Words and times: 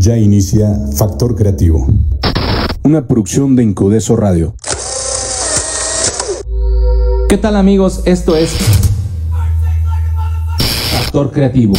Ya 0.00 0.16
inicia 0.16 0.66
Factor 0.96 1.36
Creativo. 1.36 1.86
Una 2.84 3.06
producción 3.06 3.54
de 3.54 3.64
Incudeso 3.64 4.16
Radio. 4.16 4.54
¿Qué 7.28 7.36
tal 7.36 7.54
amigos? 7.54 8.00
Esto 8.06 8.34
es 8.34 8.56
Factor 10.90 11.30
Creativo. 11.32 11.74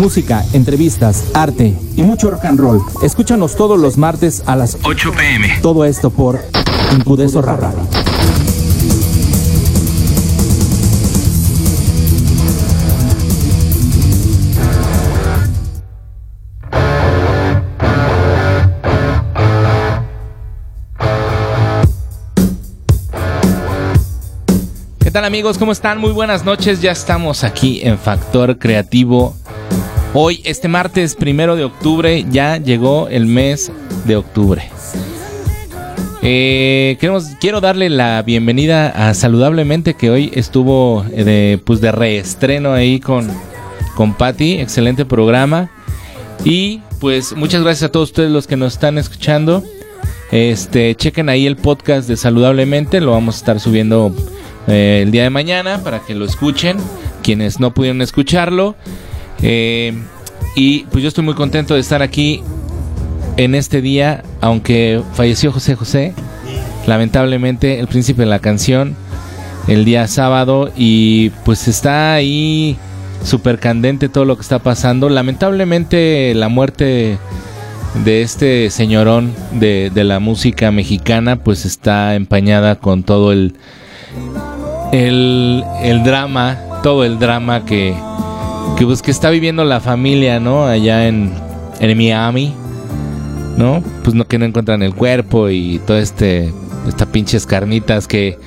Música, 0.00 0.44
entrevistas, 0.52 1.22
arte 1.34 1.78
y 1.94 2.02
mucho 2.02 2.28
rock 2.28 2.46
and 2.46 2.58
roll. 2.58 2.82
Escúchanos 3.04 3.54
todos 3.54 3.78
los 3.78 3.96
martes 3.96 4.42
a 4.46 4.56
las 4.56 4.76
8 4.82 5.12
pm. 5.16 5.60
Todo 5.62 5.84
esto 5.84 6.10
por 6.10 6.40
Incudeso 6.92 7.42
Radio. 7.42 8.01
Tal 25.12 25.24
amigos? 25.26 25.58
¿Cómo 25.58 25.72
están? 25.72 25.98
Muy 25.98 26.10
buenas 26.10 26.42
noches. 26.46 26.80
Ya 26.80 26.90
estamos 26.90 27.44
aquí 27.44 27.80
en 27.82 27.98
Factor 27.98 28.58
Creativo. 28.58 29.36
Hoy, 30.14 30.40
este 30.44 30.68
martes 30.68 31.16
primero 31.16 31.54
de 31.54 31.64
octubre, 31.64 32.24
ya 32.30 32.56
llegó 32.56 33.08
el 33.08 33.26
mes 33.26 33.70
de 34.06 34.16
octubre. 34.16 34.70
Eh, 36.22 36.96
queremos, 36.98 37.26
quiero 37.40 37.60
darle 37.60 37.90
la 37.90 38.22
bienvenida 38.22 38.88
a 38.88 39.12
Saludablemente, 39.12 39.92
que 39.94 40.08
hoy 40.08 40.30
estuvo 40.34 41.02
de, 41.02 41.60
pues 41.62 41.82
de 41.82 41.92
reestreno 41.92 42.72
ahí 42.72 42.98
con, 42.98 43.28
con 43.94 44.14
Patti. 44.14 44.60
Excelente 44.60 45.04
programa. 45.04 45.68
Y 46.42 46.80
pues 47.00 47.36
muchas 47.36 47.62
gracias 47.62 47.90
a 47.90 47.92
todos 47.92 48.08
ustedes 48.08 48.30
los 48.30 48.46
que 48.46 48.56
nos 48.56 48.72
están 48.72 48.96
escuchando. 48.96 49.62
Este, 50.30 50.94
chequen 50.94 51.28
ahí 51.28 51.46
el 51.46 51.56
podcast 51.56 52.08
de 52.08 52.16
Saludablemente, 52.16 53.02
lo 53.02 53.10
vamos 53.10 53.34
a 53.34 53.38
estar 53.38 53.60
subiendo 53.60 54.14
eh, 54.68 55.00
el 55.02 55.10
día 55.10 55.22
de 55.24 55.30
mañana 55.30 55.82
para 55.82 56.00
que 56.00 56.14
lo 56.14 56.24
escuchen. 56.24 56.78
Quienes 57.22 57.60
no 57.60 57.72
pudieron 57.72 58.02
escucharlo. 58.02 58.74
Eh, 59.42 59.92
y 60.54 60.84
pues 60.84 61.02
yo 61.02 61.08
estoy 61.08 61.24
muy 61.24 61.34
contento 61.34 61.74
de 61.74 61.80
estar 61.80 62.02
aquí 62.02 62.42
en 63.36 63.54
este 63.54 63.80
día, 63.80 64.22
aunque 64.40 65.02
falleció 65.14 65.52
José 65.52 65.74
José, 65.74 66.14
lamentablemente 66.86 67.80
el 67.80 67.86
príncipe 67.86 68.22
de 68.22 68.26
la 68.28 68.40
canción, 68.40 68.94
el 69.68 69.84
día 69.84 70.06
sábado, 70.06 70.70
y 70.76 71.30
pues 71.44 71.68
está 71.68 72.14
ahí 72.14 72.76
súper 73.24 73.58
candente 73.58 74.08
todo 74.08 74.24
lo 74.24 74.36
que 74.36 74.42
está 74.42 74.58
pasando. 74.58 75.08
Lamentablemente 75.08 76.34
la 76.34 76.48
muerte 76.48 77.18
de 78.04 78.22
este 78.22 78.70
señorón 78.70 79.32
de, 79.52 79.90
de 79.94 80.04
la 80.04 80.18
música 80.18 80.70
mexicana 80.70 81.36
pues 81.36 81.64
está 81.64 82.14
empañada 82.14 82.76
con 82.76 83.02
todo 83.02 83.32
el, 83.32 83.54
el, 84.92 85.64
el 85.82 86.04
drama, 86.04 86.58
todo 86.82 87.04
el 87.04 87.18
drama 87.18 87.64
que, 87.64 87.94
que, 88.78 88.84
pues, 88.84 89.02
que 89.02 89.10
está 89.10 89.30
viviendo 89.30 89.64
la 89.64 89.80
familia, 89.80 90.38
¿no? 90.38 90.66
Allá 90.66 91.08
en, 91.08 91.32
en 91.80 91.96
Miami, 91.96 92.54
¿no? 93.56 93.82
Pues 94.04 94.14
no 94.14 94.26
que 94.26 94.38
no 94.38 94.44
encuentran 94.44 94.82
el 94.82 94.94
cuerpo 94.94 95.48
y 95.48 95.80
todo 95.86 95.98
este, 95.98 96.52
esta 96.86 97.06
pinches 97.06 97.46
carnitas 97.46 98.06
que 98.06 98.38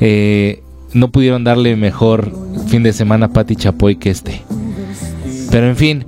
eh, 0.00 0.62
no 0.92 1.10
pudieron 1.10 1.44
darle 1.44 1.76
mejor 1.76 2.30
fin 2.68 2.82
de 2.82 2.92
semana 2.92 3.26
a 3.26 3.28
Pati 3.30 3.56
Chapoy 3.56 3.96
que 3.96 4.10
este. 4.10 4.42
Pero 5.50 5.68
en 5.68 5.76
fin, 5.76 6.04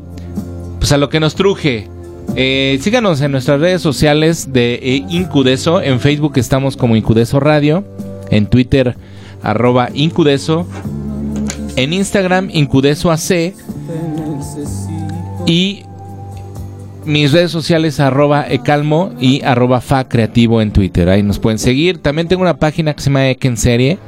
pues 0.78 0.92
a 0.92 0.98
lo 0.98 1.08
que 1.08 1.20
nos 1.20 1.34
truje. 1.34 1.88
Eh, 2.34 2.78
síganos 2.82 3.20
en 3.20 3.32
nuestras 3.32 3.60
redes 3.60 3.80
sociales 3.80 4.52
de 4.52 4.74
eh, 4.74 5.04
Incudeso. 5.08 5.80
En 5.80 6.00
Facebook 6.00 6.32
estamos 6.36 6.76
como 6.76 6.96
Incudeso 6.96 7.41
Radio. 7.41 7.84
En 8.30 8.46
Twitter, 8.46 8.96
arroba 9.46 9.90
Incudeso. 9.94 10.66
En 11.76 11.92
Instagram, 11.92 12.50
Incudeso 12.52 13.10
AC. 13.10 13.54
Y 15.46 15.82
mis 17.04 17.32
redes 17.32 17.52
sociales, 17.52 18.00
arroba 18.00 18.46
Ecalmo 18.48 19.12
y 19.20 19.42
arroba 19.42 19.80
Fa 19.80 20.08
Creativo 20.08 20.60
en 20.60 20.72
Twitter. 20.72 21.08
Ahí 21.08 21.22
nos 21.22 21.38
pueden 21.38 21.58
seguir. 21.58 21.98
También 21.98 22.26
tengo 22.26 22.42
una 22.42 22.58
página 22.58 22.94
que 22.94 23.00
se 23.00 23.10
llama 23.10 23.28
Ek 23.28 23.44
en 23.44 23.56
Serie. 23.56 23.98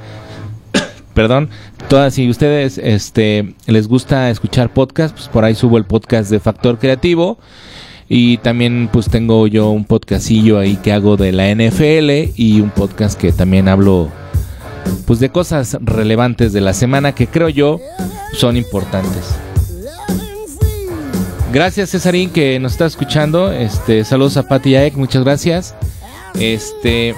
Perdón. 1.15 1.49
Todas, 1.89 2.15
si 2.15 2.29
ustedes 2.29 2.77
este, 2.77 3.55
les 3.67 3.87
gusta 3.87 4.31
escuchar 4.31 4.73
podcast, 4.73 5.15
pues 5.15 5.29
por 5.29 5.45
ahí 5.45 5.55
subo 5.55 5.79
el 5.79 5.85
podcast 5.85 6.31
de 6.31 6.41
Factor 6.41 6.79
Creativo. 6.79 7.39
Y 8.09 8.39
también 8.39 8.89
pues 8.93 9.09
tengo 9.09 9.47
yo 9.47 9.71
un 9.71 9.85
podcastillo 9.85 10.59
ahí 10.59 10.77
que 10.77 10.93
hago 10.93 11.17
de 11.17 11.31
la 11.31 11.55
NFL 11.55 12.33
y 12.37 12.61
un 12.61 12.71
podcast 12.71 13.21
que 13.21 13.33
también 13.33 13.69
hablo 13.69 14.09
pues 15.07 15.21
de 15.21 15.31
cosas 15.31 15.79
relevantes 15.81 16.53
de 16.53 16.61
la 16.61 16.73
semana 16.73 17.15
que 17.15 17.27
creo 17.27 17.49
yo 17.49 17.81
son 18.35 18.57
importantes. 18.57 19.35
Gracias 21.53 21.91
Cesarín 21.91 22.31
que 22.31 22.59
nos 22.59 22.73
está 22.73 22.87
escuchando. 22.87 23.53
Este, 23.53 24.05
saludos 24.05 24.37
a 24.37 24.49
Pati 24.49 24.77
Aek, 24.77 24.97
muchas 24.97 25.25
gracias. 25.25 25.75
Este, 26.39 27.15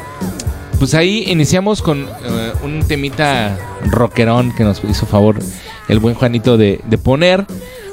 pues 0.78 0.94
ahí 0.94 1.24
iniciamos 1.26 1.82
con 1.82 2.04
uh, 2.04 2.64
un 2.64 2.82
temita 2.86 3.58
rockerón 3.90 4.54
que 4.54 4.64
nos 4.64 4.82
hizo 4.84 5.04
favor 5.04 5.36
el 5.88 5.98
buen 5.98 6.14
Juanito 6.14 6.56
de, 6.56 6.80
poner. 7.02 7.44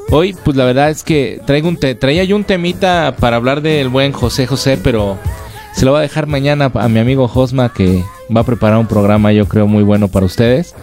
Hoy, 0.10 0.36
pues 0.46 0.56
la 0.56 0.64
verdad 0.64 0.90
es 0.90 1.04
que 1.04 1.42
traigo 1.46 1.68
un 1.68 1.78
traía 1.78 2.24
yo 2.24 2.36
un 2.36 2.46
temita 2.46 3.16
para 3.20 3.36
hablar 3.36 3.62
del 3.62 3.90
buen 3.90 4.14
José 4.14 4.48
José, 4.48 4.80
pero 4.82 5.18
se 5.74 5.86
lo 5.86 5.92
voy 5.92 6.00
a 6.00 6.02
dejar 6.04 6.28
mañana 6.28 6.72
a 6.74 6.88
mi 6.88 7.00
amigo 7.00 7.28
Josma 7.28 7.74
que 7.74 8.04
va 8.36 8.42
a 8.42 8.44
preparar 8.44 8.78
un 8.78 8.88
programa 8.88 9.32
yo 9.32 9.48
creo 9.48 9.68
muy 9.68 9.84
bueno 9.84 10.08
para 10.08 10.26
ustedes. 10.26 10.76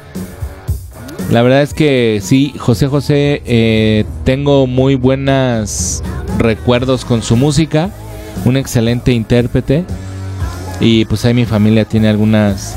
La 1.31 1.43
verdad 1.43 1.63
es 1.63 1.73
que 1.73 2.21
sí, 2.23 2.55
José 2.59 2.87
José, 2.87 3.43
eh, 3.47 4.05
tengo 4.25 4.67
muy 4.67 4.95
buenos 4.95 6.03
recuerdos 6.39 7.05
con 7.05 7.23
su 7.23 7.37
música, 7.37 7.91
un 8.45 8.57
excelente 8.57 9.13
intérprete 9.13 9.85
y 10.81 11.05
pues 11.07 11.25
ahí 11.25 11.35
mi 11.35 11.47
familia 11.47 11.87
tiene 11.87 12.09
algunas, 12.09 12.77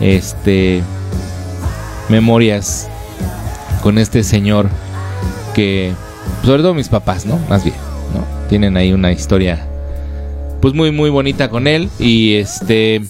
este, 0.00 0.82
memorias 2.08 2.88
con 3.82 3.98
este 3.98 4.24
señor 4.24 4.68
que, 5.54 5.92
sobre 6.44 6.62
todo 6.62 6.74
mis 6.74 6.88
papás, 6.88 7.24
¿no? 7.24 7.38
Más 7.48 7.62
bien, 7.64 7.76
¿no? 8.14 8.48
Tienen 8.48 8.76
ahí 8.76 8.92
una 8.92 9.12
historia, 9.12 9.64
pues 10.60 10.74
muy 10.74 10.90
muy 10.90 11.10
bonita 11.10 11.48
con 11.50 11.66
él 11.66 11.88
y 11.98 12.34
este 12.34 13.02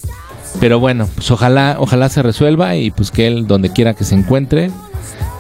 pero 0.60 0.80
bueno, 0.80 1.08
pues 1.14 1.30
ojalá, 1.30 1.76
ojalá 1.78 2.08
se 2.08 2.22
resuelva 2.22 2.76
y 2.76 2.90
pues 2.90 3.10
que 3.10 3.26
él, 3.26 3.46
donde 3.46 3.70
quiera 3.70 3.94
que 3.94 4.04
se 4.04 4.14
encuentre, 4.14 4.70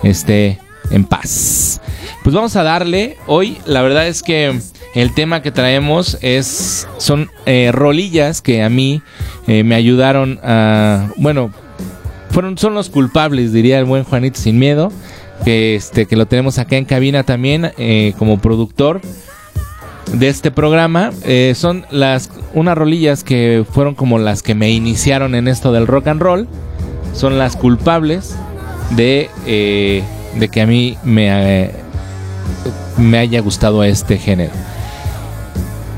esté 0.02 0.58
en 0.90 1.04
paz. 1.04 1.80
Pues 2.22 2.34
vamos 2.34 2.56
a 2.56 2.62
darle. 2.62 3.16
Hoy, 3.26 3.58
la 3.66 3.82
verdad 3.82 4.06
es 4.08 4.22
que 4.22 4.58
el 4.94 5.14
tema 5.14 5.42
que 5.42 5.50
traemos 5.50 6.18
es. 6.22 6.88
son 6.98 7.30
eh, 7.46 7.70
rolillas 7.72 8.42
que 8.42 8.62
a 8.62 8.68
mí 8.68 9.02
eh, 9.46 9.62
me 9.62 9.74
ayudaron 9.74 10.40
a. 10.42 11.10
Bueno, 11.16 11.50
fueron, 12.30 12.58
son 12.58 12.74
los 12.74 12.90
culpables, 12.90 13.52
diría 13.52 13.78
el 13.78 13.84
buen 13.84 14.04
Juanito 14.04 14.40
Sin 14.40 14.58
Miedo. 14.58 14.92
Que 15.44 15.76
este, 15.76 16.06
que 16.06 16.16
lo 16.16 16.26
tenemos 16.26 16.58
acá 16.58 16.76
en 16.76 16.86
cabina 16.86 17.22
también, 17.22 17.70
eh, 17.76 18.14
como 18.18 18.38
productor 18.38 19.02
de 20.12 20.28
este 20.28 20.50
programa 20.50 21.10
eh, 21.24 21.52
son 21.56 21.84
las 21.90 22.30
unas 22.54 22.78
rolillas 22.78 23.24
que 23.24 23.64
fueron 23.70 23.94
como 23.94 24.18
las 24.18 24.42
que 24.42 24.54
me 24.54 24.70
iniciaron 24.70 25.34
en 25.34 25.48
esto 25.48 25.72
del 25.72 25.86
rock 25.86 26.08
and 26.08 26.20
roll. 26.20 26.48
Son 27.12 27.38
las 27.38 27.56
culpables 27.56 28.36
de 28.90 29.30
eh, 29.46 30.02
de 30.38 30.48
que 30.48 30.60
a 30.60 30.66
mí 30.66 30.96
me 31.02 31.64
eh, 31.66 31.70
me 32.98 33.18
haya 33.18 33.40
gustado 33.40 33.84
este 33.84 34.18
género 34.18 34.52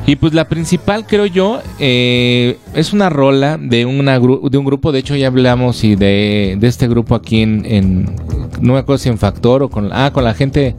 y 0.09 0.17
pues 0.17 0.35
la 0.35 0.49
principal 0.49 1.07
creo 1.07 1.27
yo 1.27 1.61
es 1.79 2.93
una 2.93 3.11
rola 3.11 3.59
de 3.59 3.87
un 3.87 4.65
grupo 4.65 4.91
de 4.91 4.99
hecho 4.99 5.15
ya 5.15 5.29
hablamos 5.29 5.85
y 5.85 5.95
de, 5.95 6.57
de 6.59 6.67
este 6.67 6.89
grupo 6.89 7.15
aquí 7.15 7.43
en, 7.43 7.65
en 7.65 8.17
no 8.61 8.73
me 8.73 8.81
acuerdo 8.81 8.99
si 8.99 9.09
en 9.09 9.19
Factor 9.19 9.63
o 9.63 9.69
con 9.69 9.91
ah 9.93 10.11
con 10.13 10.25
la 10.25 10.35
gente 10.35 10.75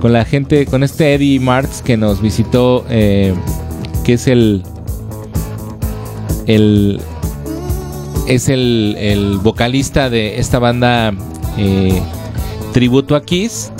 con 0.00 0.12
la 0.12 0.24
gente, 0.24 0.66
con 0.66 0.82
este 0.82 1.14
Eddie 1.14 1.38
Martz 1.38 1.82
que 1.82 1.96
nos 1.96 2.20
visitó, 2.20 2.84
eh, 2.88 3.34
que 4.04 4.14
es 4.14 4.26
el, 4.26 4.62
el 6.46 7.00
es 8.26 8.48
el, 8.48 8.96
el 8.98 9.38
vocalista 9.38 10.08
de 10.08 10.38
esta 10.38 10.58
banda 10.58 11.12
eh, 11.58 12.00
Tributo 12.72 13.14
a 13.14 13.22
Kiss 13.22 13.72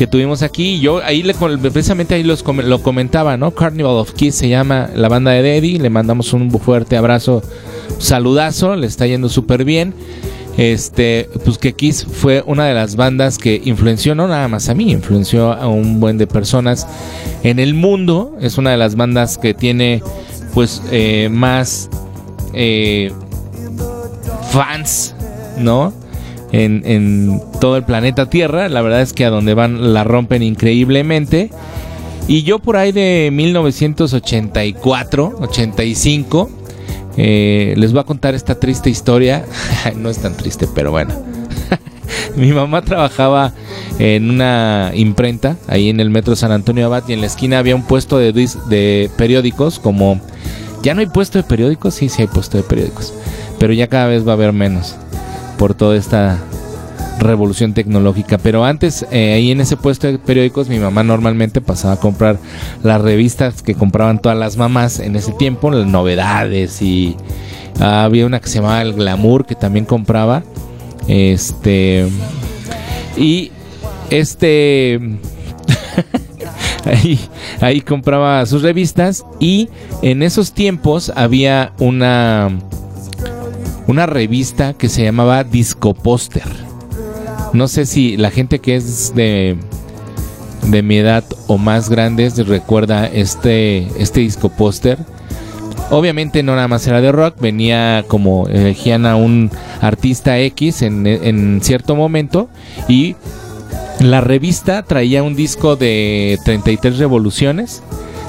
que 0.00 0.06
tuvimos 0.06 0.42
aquí. 0.42 0.80
Yo 0.80 1.04
ahí 1.04 1.22
le, 1.22 1.34
precisamente 1.34 2.14
ahí 2.14 2.22
los, 2.22 2.42
lo 2.42 2.82
comentaba, 2.82 3.36
¿no? 3.36 3.50
Carnival 3.50 3.96
of 3.96 4.14
Kiss 4.14 4.34
se 4.34 4.48
llama 4.48 4.88
la 4.94 5.10
banda 5.10 5.32
de 5.32 5.58
Eddie. 5.58 5.78
Le 5.78 5.90
mandamos 5.90 6.32
un 6.32 6.50
fuerte 6.52 6.96
abrazo, 6.96 7.42
saludazo, 7.98 8.76
le 8.76 8.86
está 8.86 9.06
yendo 9.06 9.28
súper 9.28 9.62
bien. 9.62 9.92
este, 10.56 11.28
pues 11.44 11.58
que 11.58 11.74
Kiss 11.74 12.06
fue 12.10 12.42
una 12.46 12.64
de 12.64 12.72
las 12.72 12.96
bandas 12.96 13.36
que 13.36 13.60
influenció 13.62 14.14
no 14.14 14.26
nada 14.26 14.48
más 14.48 14.70
a 14.70 14.74
mí, 14.74 14.90
influenció 14.90 15.52
a 15.52 15.68
un 15.68 16.00
buen 16.00 16.16
de 16.16 16.26
personas 16.26 16.86
en 17.42 17.58
el 17.58 17.74
mundo. 17.74 18.38
Es 18.40 18.56
una 18.56 18.70
de 18.70 18.78
las 18.78 18.96
bandas 18.96 19.36
que 19.36 19.52
tiene 19.52 20.02
pues 20.54 20.80
eh, 20.90 21.28
más 21.30 21.90
eh, 22.54 23.12
fans, 24.50 25.14
¿no? 25.58 25.92
En, 26.52 27.40
todo 27.60 27.76
el 27.76 27.84
planeta 27.84 28.26
Tierra. 28.26 28.68
La 28.68 28.82
verdad 28.82 29.02
es 29.02 29.12
que 29.12 29.24
a 29.24 29.30
donde 29.30 29.54
van 29.54 29.94
la 29.94 30.02
rompen 30.04 30.42
increíblemente. 30.42 31.50
Y 32.28 32.42
yo 32.42 32.58
por 32.58 32.76
ahí 32.76 32.92
de 32.92 33.30
1984, 33.32 35.36
85, 35.40 36.50
eh, 37.16 37.72
les 37.76 37.92
voy 37.92 38.00
a 38.00 38.04
contar 38.04 38.34
esta 38.34 38.60
triste 38.60 38.90
historia. 38.90 39.44
no 39.96 40.10
es 40.10 40.18
tan 40.18 40.36
triste, 40.36 40.68
pero 40.74 40.90
bueno. 40.90 41.14
Mi 42.36 42.52
mamá 42.52 42.82
trabajaba 42.82 43.52
en 43.98 44.30
una 44.30 44.92
imprenta 44.94 45.56
ahí 45.66 45.90
en 45.90 46.00
el 46.00 46.10
metro 46.10 46.36
San 46.36 46.52
Antonio 46.52 46.86
Abad 46.86 47.04
y 47.08 47.12
en 47.12 47.20
la 47.20 47.26
esquina 47.26 47.58
había 47.58 47.74
un 47.74 47.82
puesto 47.82 48.18
de, 48.18 48.32
de 48.32 49.10
periódicos 49.16 49.78
como... 49.78 50.20
Ya 50.82 50.94
no 50.94 51.00
hay 51.00 51.06
puesto 51.06 51.36
de 51.36 51.44
periódicos, 51.44 51.94
sí, 51.94 52.08
sí 52.08 52.22
hay 52.22 52.28
puesto 52.28 52.56
de 52.56 52.62
periódicos, 52.62 53.12
pero 53.58 53.74
ya 53.74 53.88
cada 53.88 54.06
vez 54.06 54.26
va 54.26 54.30
a 54.30 54.34
haber 54.34 54.54
menos 54.54 54.96
por 55.60 55.74
toda 55.74 55.94
esta 55.94 56.38
revolución 57.18 57.74
tecnológica. 57.74 58.38
Pero 58.38 58.64
antes, 58.64 59.06
eh, 59.10 59.34
ahí 59.34 59.50
en 59.50 59.60
ese 59.60 59.76
puesto 59.76 60.06
de 60.06 60.18
periódicos, 60.18 60.70
mi 60.70 60.78
mamá 60.78 61.02
normalmente 61.02 61.60
pasaba 61.60 61.92
a 61.92 61.96
comprar 62.00 62.38
las 62.82 62.98
revistas 63.02 63.62
que 63.62 63.74
compraban 63.74 64.22
todas 64.22 64.38
las 64.38 64.56
mamás 64.56 65.00
en 65.00 65.16
ese 65.16 65.32
tiempo, 65.32 65.70
las 65.70 65.86
novedades 65.86 66.80
y 66.80 67.14
ah, 67.78 68.04
había 68.04 68.24
una 68.24 68.40
que 68.40 68.48
se 68.48 68.54
llamaba 68.54 68.80
El 68.80 68.94
Glamour 68.94 69.44
que 69.44 69.54
también 69.54 69.84
compraba. 69.84 70.42
Este. 71.08 72.08
Y 73.18 73.52
este. 74.08 74.98
ahí, 76.86 77.20
ahí 77.60 77.82
compraba 77.82 78.46
sus 78.46 78.62
revistas 78.62 79.26
y 79.38 79.68
en 80.00 80.22
esos 80.22 80.54
tiempos 80.54 81.12
había 81.14 81.74
una 81.80 82.48
una 83.90 84.06
revista 84.06 84.72
que 84.72 84.88
se 84.88 85.04
llamaba 85.04 85.44
Disco 85.44 85.94
Poster 85.94 86.70
no 87.52 87.68
sé 87.68 87.86
si 87.86 88.16
la 88.16 88.30
gente 88.30 88.60
que 88.60 88.76
es 88.76 89.14
de, 89.14 89.56
de 90.68 90.82
mi 90.82 90.98
edad 90.98 91.24
o 91.46 91.58
más 91.58 91.88
grandes 91.88 92.36
recuerda 92.46 93.06
este, 93.06 93.88
este 94.00 94.20
disco 94.20 94.48
póster. 94.48 94.98
Obviamente 95.90 96.44
no 96.44 96.54
nada 96.54 96.68
más 96.68 96.86
era 96.86 97.00
de 97.00 97.10
rock, 97.10 97.40
venía 97.40 98.04
como 98.06 98.46
elegían 98.46 99.06
a 99.06 99.16
un 99.16 99.50
artista 99.80 100.38
X 100.38 100.82
en, 100.82 101.60
cierto 101.62 101.96
momento 101.96 102.48
y 102.88 103.16
la 103.98 104.20
revista 104.20 104.84
traía 104.84 105.24
un 105.24 105.34
disco 105.34 105.74
de 105.74 106.38
33 106.44 106.98
revoluciones, 106.98 107.82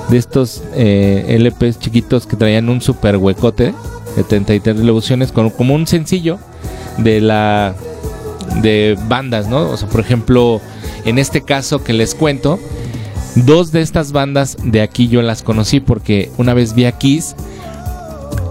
de 0.09 0.17
estos 0.17 0.63
eh, 0.73 1.37
LPs 1.39 1.79
chiquitos 1.79 2.25
que 2.25 2.35
traían 2.35 2.67
un 2.67 2.81
super 2.81 3.17
huecote 3.17 3.73
de 4.15 4.23
33 4.23 4.77
revoluciones 4.77 5.31
con, 5.31 5.49
como 5.49 5.75
un 5.75 5.87
sencillo 5.87 6.39
de 6.97 7.21
la 7.21 7.75
de 8.61 8.97
bandas, 9.07 9.47
¿no? 9.47 9.69
O 9.69 9.77
sea, 9.77 9.87
por 9.87 10.01
ejemplo, 10.01 10.61
en 11.05 11.19
este 11.19 11.41
caso 11.41 11.83
que 11.83 11.93
les 11.93 12.15
cuento, 12.15 12.59
dos 13.35 13.71
de 13.71 13.81
estas 13.81 14.11
bandas 14.11 14.57
de 14.63 14.81
aquí 14.81 15.07
yo 15.07 15.21
las 15.21 15.41
conocí 15.43 15.79
porque 15.79 16.31
una 16.37 16.53
vez 16.53 16.73
vi 16.73 16.85
a 16.85 16.91
Kiss, 16.93 17.35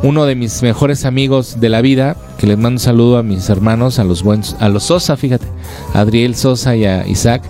uno 0.03 0.25
de 0.25 0.35
mis 0.35 0.63
mejores 0.63 1.05
amigos 1.05 1.61
de 1.61 1.69
la 1.69 1.83
vida, 1.83 2.17
que 2.39 2.47
les 2.47 2.57
mando 2.57 2.77
un 2.77 2.79
saludo 2.79 3.19
a 3.19 3.23
mis 3.23 3.49
hermanos, 3.51 3.99
a 3.99 4.05
los 4.05 4.23
buenos, 4.23 4.57
a 4.59 4.69
los 4.69 4.85
Sosa, 4.85 5.17
fíjate, 5.17 5.47
a 5.93 6.01
Adriel 6.01 6.35
Sosa 6.35 6.75
y 6.75 6.87
a 6.87 7.07
Isaac, 7.07 7.43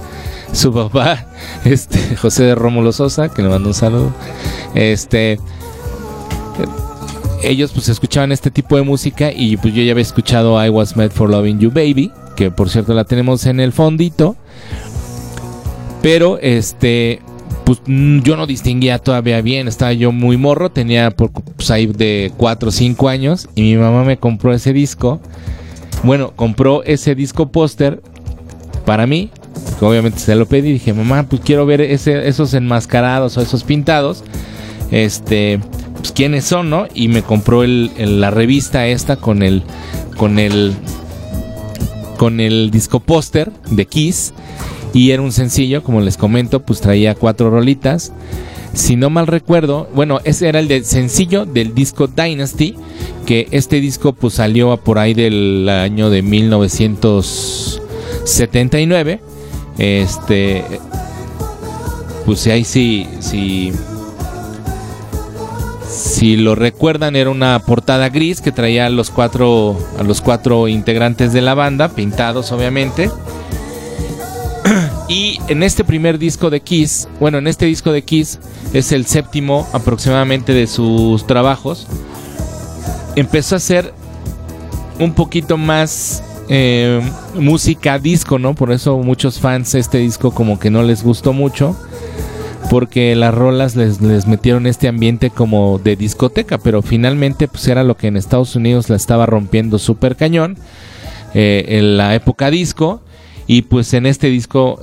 su 0.53 0.73
papá, 0.73 1.27
este, 1.65 2.17
José 2.17 2.45
de 2.45 2.55
Rómulo 2.57 2.93
Sosa, 2.93 3.29
que 3.29 3.43
le 3.43 3.49
mando 3.49 3.69
un 3.69 3.75
saludo, 3.75 4.13
este, 4.75 5.39
ellos 7.43 7.73
pues 7.73 7.89
escuchaban 7.89 8.33
este 8.33 8.51
tipo 8.51 8.77
de 8.77 8.83
música 8.83 9.31
y 9.35 9.57
pues 9.57 9.75
yo 9.75 9.83
ya 9.83 9.93
había 9.93 10.03
escuchado 10.03 10.65
I 10.65 10.69
Was 10.69 10.97
Made 10.97 11.11
for 11.11 11.31
Loving 11.31 11.59
You 11.59 11.71
Baby 11.71 12.13
que 12.41 12.51
por 12.51 12.71
cierto 12.71 12.95
la 12.95 13.05
tenemos 13.05 13.45
en 13.45 13.61
el 13.61 13.73
fondito. 13.73 14.35
Pero 16.01 16.39
este, 16.41 17.21
pues 17.65 17.83
mm, 17.85 18.21
yo 18.21 18.37
no 18.37 18.47
distinguía 18.47 18.99
todavía 18.99 19.43
bien, 19.43 19.69
estaba 19.69 19.93
yo 19.93 20.11
muy 20.11 20.39
morro, 20.39 20.71
tenía 20.71 21.11
por, 21.11 21.31
pues, 21.31 21.71
ahí 21.71 21.87
de 21.87 22.33
4 22.39 22.71
o 22.71 22.73
5 22.73 23.09
años 23.11 23.49
y 23.55 23.63
mi 23.63 23.77
mamá 23.77 24.05
me 24.05 24.17
compró 24.17 24.55
ese 24.55 24.73
disco. 24.73 25.21
Bueno, 26.03 26.33
compró 26.35 26.83
ese 26.85 27.15
disco 27.15 27.53
póster 27.53 28.01
para 28.87 29.07
mí, 29.07 29.31
que 29.79 29.85
obviamente 29.85 30.19
se 30.19 30.35
lo 30.35 30.47
pedí, 30.47 30.73
dije, 30.73 30.95
mamá, 30.95 31.25
pues 31.25 31.43
quiero 31.45 31.67
ver 31.67 31.83
esos 31.83 32.55
enmascarados 32.55 33.37
o 33.37 33.43
esos 33.43 33.65
pintados. 33.65 34.25
Este, 34.91 35.61
pues 36.01 36.13
quiénes 36.13 36.45
son, 36.45 36.71
¿no? 36.71 36.87
Y 36.95 37.09
me 37.09 37.23
compró 37.23 37.65
la 37.65 38.31
revista 38.31 38.87
esta 38.87 39.17
con 39.17 39.43
el, 39.43 39.63
con 40.17 40.39
el 40.39 40.75
con 42.17 42.39
el 42.39 42.71
disco 42.71 43.01
póster 43.01 43.51
de 43.71 43.87
Kiss 43.87 44.35
y 44.93 45.13
era 45.13 45.23
un 45.23 45.33
sencillo, 45.33 45.83
como 45.83 46.03
les 46.03 46.19
comento, 46.19 46.61
pues 46.61 46.83
traía 46.83 47.15
cuatro 47.15 47.49
rolitas. 47.49 48.13
Si 48.75 48.97
no 48.97 49.09
mal 49.09 49.27
recuerdo, 49.27 49.89
bueno, 49.95 50.21
ese 50.25 50.49
era 50.49 50.61
el 50.61 50.69
de 50.69 50.85
sencillo 50.85 51.47
del 51.47 51.75
disco 51.75 52.09
Dynasty, 52.09 52.75
que 53.25 53.49
este 53.53 53.81
disco 53.81 54.13
pues 54.13 54.35
salió 54.35 54.77
por 54.77 54.99
ahí 54.99 55.15
del 55.15 55.67
año 55.69 56.11
de 56.11 56.21
1979. 56.23 59.21
Este 59.79 60.63
pues 62.27 62.47
ahí 62.49 62.65
sí 62.65 63.07
sí 63.21 63.73
si 65.91 66.37
lo 66.37 66.55
recuerdan, 66.55 67.17
era 67.17 67.31
una 67.31 67.59
portada 67.59 68.09
gris 68.09 68.41
que 68.41 68.53
traía 68.53 68.87
a 68.87 68.91
los 68.91 69.11
cuatro, 69.11 69.77
a 69.99 70.03
los 70.03 70.21
cuatro 70.21 70.69
integrantes 70.69 71.33
de 71.33 71.41
la 71.41 71.55
banda, 71.55 71.89
pintados 71.89 72.53
obviamente. 72.53 73.11
Y 75.09 75.41
en 75.49 75.65
este 75.65 75.83
primer 75.83 76.19
disco 76.19 76.51
de 76.51 76.61
Kiss, 76.61 77.09
bueno, 77.19 77.39
en 77.39 77.49
este 77.49 77.67
disco 77.67 77.91
de 77.91 78.03
Kiss 78.03 78.39
es 78.73 78.93
el 78.93 79.07
séptimo 79.07 79.67
aproximadamente 79.73 80.53
de 80.53 80.69
sus 80.69 81.27
trabajos. 81.27 81.89
Empezó 83.17 83.57
a 83.57 83.59
hacer 83.59 83.93
un 85.01 85.13
poquito 85.13 85.57
más 85.57 86.23
eh, 86.49 87.01
música 87.35 87.99
disco, 87.99 88.39
¿no? 88.39 88.55
Por 88.55 88.71
eso 88.71 88.99
muchos 88.99 89.41
fans 89.41 89.75
este 89.75 89.99
disco 89.99 90.31
como 90.31 90.61
que 90.61 90.71
no 90.71 90.85
les 90.85 91.03
gustó 91.03 91.33
mucho 91.33 91.77
porque 92.71 93.17
las 93.17 93.35
rolas 93.35 93.75
les, 93.75 94.01
metieron 94.29 94.69
este 94.69 94.87
ambiente 94.87 95.31
como 95.31 95.81
de 95.83 95.97
discoteca, 95.97 96.57
pero 96.57 96.83
finalmente 96.83 97.49
pues 97.49 97.67
era 97.67 97.83
lo 97.83 97.97
que 97.97 98.07
en 98.07 98.17
Estados 98.17 98.55
Unidos 98.55 98.89
la 98.89 98.95
estaba 98.95 99.27
rompiendo 99.27 99.81
súper 99.81 100.15
cañón 100.15 100.57
eh, 101.35 101.65
en 101.67 101.97
la 101.97 102.15
época 102.15 102.49
disco 102.49 103.03
y 103.49 103.63
pues 103.63 103.93
en 103.93 104.07
este 104.07 104.29
disco 104.29 104.81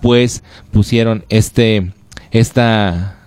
pues 0.00 0.44
pusieron 0.70 1.24
este 1.28 1.90
esta 2.30 3.18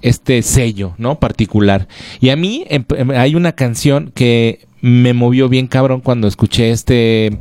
este 0.00 0.42
sello, 0.42 0.94
¿no? 0.98 1.20
Particular. 1.20 1.86
Y 2.20 2.30
a 2.30 2.36
mí 2.36 2.64
em, 2.68 2.84
em, 2.96 3.12
hay 3.12 3.36
una 3.36 3.52
canción 3.52 4.10
que 4.16 4.66
me 4.80 5.12
movió 5.12 5.48
bien 5.48 5.68
cabrón 5.68 6.00
cuando 6.00 6.26
escuché 6.26 6.72
este 6.72 7.38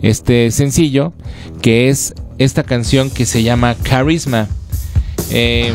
este 0.00 0.50
sencillo, 0.52 1.12
que 1.60 1.90
es 1.90 2.14
esta 2.38 2.62
canción 2.62 3.10
que 3.10 3.26
se 3.26 3.42
llama 3.42 3.76
Charisma. 3.82 4.48
Eh, 5.30 5.74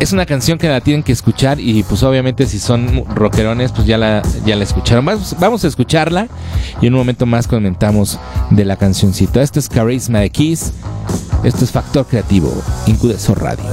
es 0.00 0.12
una 0.12 0.24
canción 0.24 0.56
que 0.58 0.68
la 0.68 0.80
tienen 0.80 1.02
que 1.02 1.12
escuchar 1.12 1.60
y 1.60 1.82
pues 1.82 2.02
obviamente 2.02 2.46
si 2.46 2.58
son 2.58 3.04
rockerones 3.14 3.70
pues 3.70 3.86
ya 3.86 3.98
la, 3.98 4.22
ya 4.46 4.56
la 4.56 4.64
escucharon. 4.64 5.04
Vamos, 5.04 5.36
vamos 5.38 5.62
a 5.64 5.68
escucharla 5.68 6.26
y 6.80 6.86
en 6.86 6.94
un 6.94 7.00
momento 7.00 7.26
más 7.26 7.46
comentamos 7.46 8.18
de 8.48 8.64
la 8.64 8.76
cancioncita. 8.76 9.42
Esto 9.42 9.58
es 9.58 9.68
Carisma 9.68 10.20
de 10.20 10.30
Kiss. 10.30 10.72
Esto 11.44 11.64
es 11.64 11.70
Factor 11.70 12.06
Creativo, 12.06 12.52
Incudeso 12.86 13.34
Radio. 13.34 13.64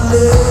Is 0.00 0.47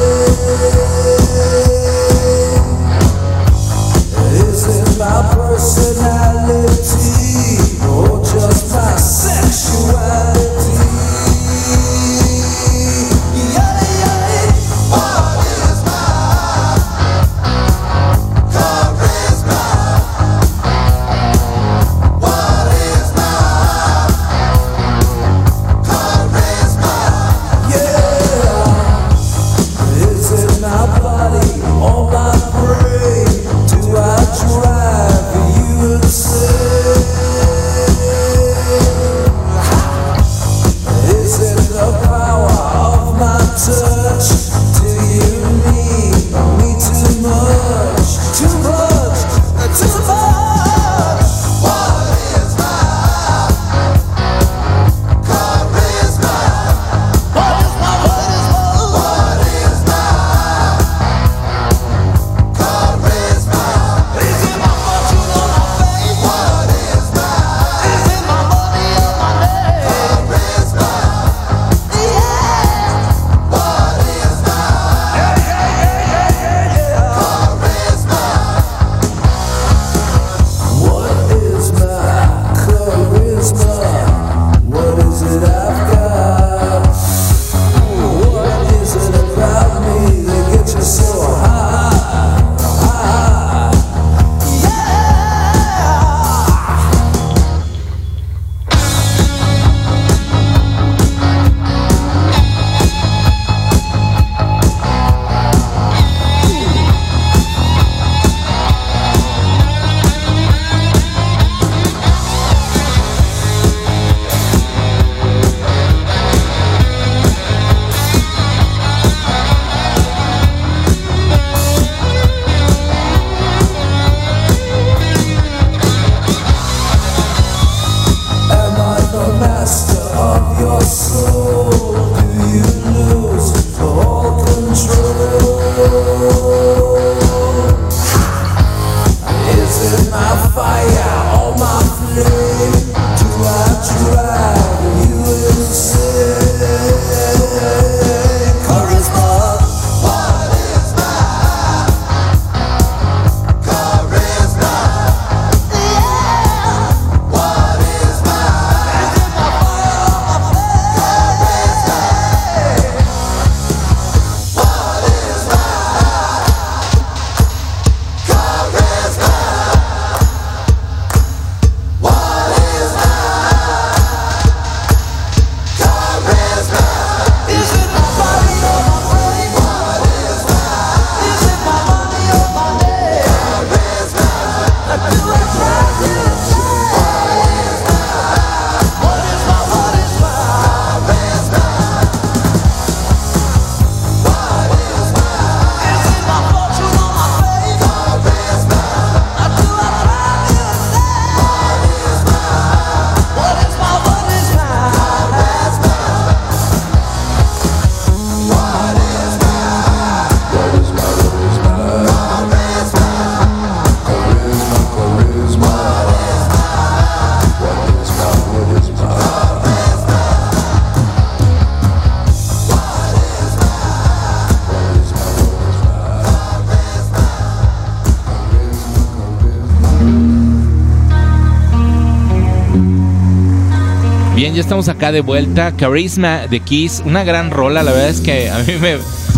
estamos 234.68 234.90
acá 234.90 235.14
de 235.14 235.22
vuelta. 235.22 235.74
Charisma 235.78 236.46
de 236.48 236.60
Kiss, 236.60 237.02
una 237.06 237.24
gran 237.24 237.52
rola. 237.52 237.84
La 237.84 237.94
verdad 237.94 238.10
es 238.10 238.20
que 238.20 238.50
a 238.50 238.60
mí 238.60 238.74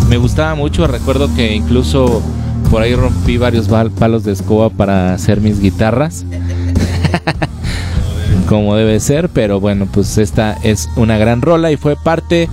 me, 0.10 0.18
gustaba 0.18 0.56
mucho. 0.56 0.88
Recuerdo 0.88 1.32
que 1.36 1.54
incluso 1.54 2.24
por 2.72 2.82
ahí 2.82 2.96
rompí 2.96 3.38
varios 3.38 3.68
palos 3.68 4.24
de 4.24 4.32
escoba 4.32 4.72
para 4.72 5.14
hacer 5.14 5.40
mis 5.40 5.60
guitarras. 5.60 6.26
Como 8.50 8.76
debe 8.76 9.00
ser, 9.00 9.30
pero 9.30 9.60
bueno, 9.60 9.88
pues 9.92 10.18
esta 10.18 10.58
es 10.64 10.90
una 10.96 11.20
gran 11.20 11.44
rola 11.44 11.72
y 11.72 11.78
fue 11.78 11.96
parte, 11.96 12.50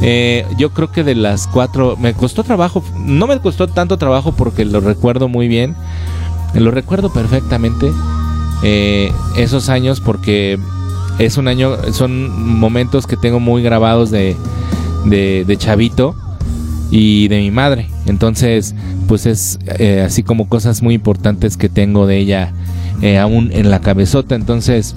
eh, 0.00 0.46
yo 0.56 0.70
creo 0.72 0.90
que 0.90 1.04
de 1.04 1.14
las 1.14 1.46
cuatro, 1.46 1.98
me 1.98 2.14
costó 2.14 2.42
trabajo, 2.42 2.82
no 2.96 3.26
me 3.26 3.38
costó 3.38 3.68
tanto 3.68 3.98
trabajo 3.98 4.32
porque 4.32 4.64
lo 4.64 4.80
recuerdo 4.80 5.28
muy 5.28 5.46
bien, 5.46 5.76
lo 6.54 6.70
recuerdo 6.70 7.12
perfectamente 7.12 7.92
eh, 8.62 9.12
esos 9.36 9.68
años 9.68 10.00
porque 10.00 10.58
es 11.18 11.36
un 11.36 11.48
año, 11.48 11.76
son 11.92 12.58
momentos 12.58 13.06
que 13.06 13.16
tengo 13.16 13.40
muy 13.40 13.62
grabados 13.62 14.10
de, 14.10 14.36
de, 15.04 15.56
chavito 15.56 16.14
y 16.90 17.28
de 17.28 17.38
mi 17.38 17.50
madre. 17.50 17.88
Entonces, 18.06 18.74
pues 19.06 19.26
es 19.26 19.58
eh, 19.78 20.02
así 20.04 20.22
como 20.22 20.48
cosas 20.48 20.82
muy 20.82 20.94
importantes 20.94 21.56
que 21.56 21.68
tengo 21.68 22.06
de 22.06 22.18
ella 22.18 22.52
eh, 23.02 23.18
aún 23.18 23.50
en 23.52 23.70
la 23.70 23.80
cabezota. 23.80 24.34
Entonces, 24.34 24.94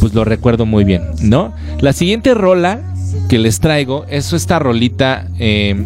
pues 0.00 0.14
lo 0.14 0.24
recuerdo 0.24 0.66
muy 0.66 0.84
bien, 0.84 1.02
¿no? 1.22 1.52
La 1.80 1.92
siguiente 1.92 2.34
rola 2.34 2.80
que 3.28 3.38
les 3.38 3.60
traigo 3.60 4.04
es 4.08 4.32
esta 4.32 4.58
rolita 4.58 5.28
eh, 5.38 5.84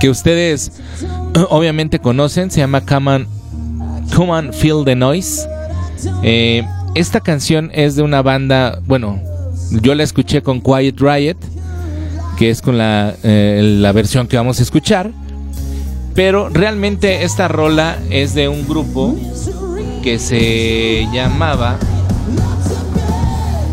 que 0.00 0.08
ustedes 0.08 0.72
obviamente 1.50 1.98
conocen, 1.98 2.50
se 2.50 2.60
llama 2.60 2.82
Come 2.82 3.26
on, 4.16 4.52
Feel 4.52 4.84
the 4.84 4.96
Noise. 4.96 5.46
Esta 6.94 7.20
canción 7.20 7.70
es 7.72 7.94
de 7.94 8.02
una 8.02 8.20
banda, 8.20 8.80
bueno, 8.84 9.20
yo 9.70 9.94
la 9.94 10.02
escuché 10.02 10.42
con 10.42 10.60
Quiet 10.60 10.98
Riot, 10.98 11.36
que 12.36 12.50
es 12.50 12.60
con 12.62 12.78
la, 12.78 13.14
eh, 13.22 13.60
la 13.62 13.92
versión 13.92 14.26
que 14.26 14.36
vamos 14.36 14.58
a 14.58 14.62
escuchar. 14.62 15.12
Pero 16.14 16.48
realmente 16.48 17.22
esta 17.22 17.46
rola 17.46 17.98
es 18.10 18.34
de 18.34 18.48
un 18.48 18.66
grupo 18.66 19.16
que 20.02 20.18
se 20.18 21.06
llamaba... 21.12 21.78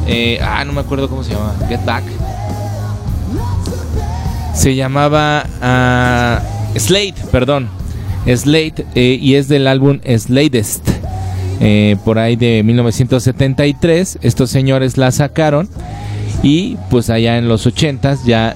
Eh, 0.05 0.39
ah, 0.41 0.63
no 0.63 0.71
me 0.71 0.81
acuerdo 0.81 1.09
cómo 1.09 1.23
se 1.23 1.33
llama. 1.33 1.55
Get 1.67 1.83
Back. 1.83 2.03
Se 4.53 4.75
llamaba 4.75 5.45
uh, 5.59 6.79
Slate, 6.79 7.15
perdón. 7.31 7.67
Slate 8.25 8.85
eh, 8.95 9.17
y 9.19 9.35
es 9.35 9.47
del 9.47 9.67
álbum 9.67 9.99
Slatest. 10.17 10.96
Eh, 11.59 11.95
por 12.05 12.19
ahí 12.19 12.35
de 12.35 12.61
1973. 12.63 14.19
Estos 14.21 14.49
señores 14.49 14.97
la 14.97 15.11
sacaron 15.11 15.69
y 16.43 16.77
pues 16.89 17.09
allá 17.09 17.37
en 17.37 17.47
los 17.47 17.65
80s 17.65 18.25
ya 18.25 18.55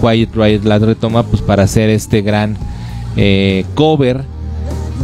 Quiet 0.00 0.34
Riot 0.34 0.64
la 0.64 0.78
retoma 0.78 1.22
pues 1.24 1.42
para 1.42 1.62
hacer 1.62 1.88
este 1.90 2.22
gran 2.22 2.56
eh, 3.16 3.64
cover 3.74 4.24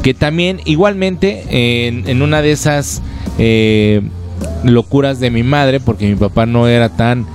que 0.03 0.15
también 0.15 0.61
igualmente 0.65 1.89
en, 1.89 2.23
una 2.23 2.43
de 2.43 2.53
esas 2.53 3.03
eh, 3.39 4.03
locuras 4.63 5.21
de 5.21 5.31
mi 5.31 5.43
madre 5.43 5.81
porque 5.81 6.09
mi 6.09 6.15
papá 6.15 6.47
no 6.47 6.69
era 6.69 6.91
tan 6.91 7.27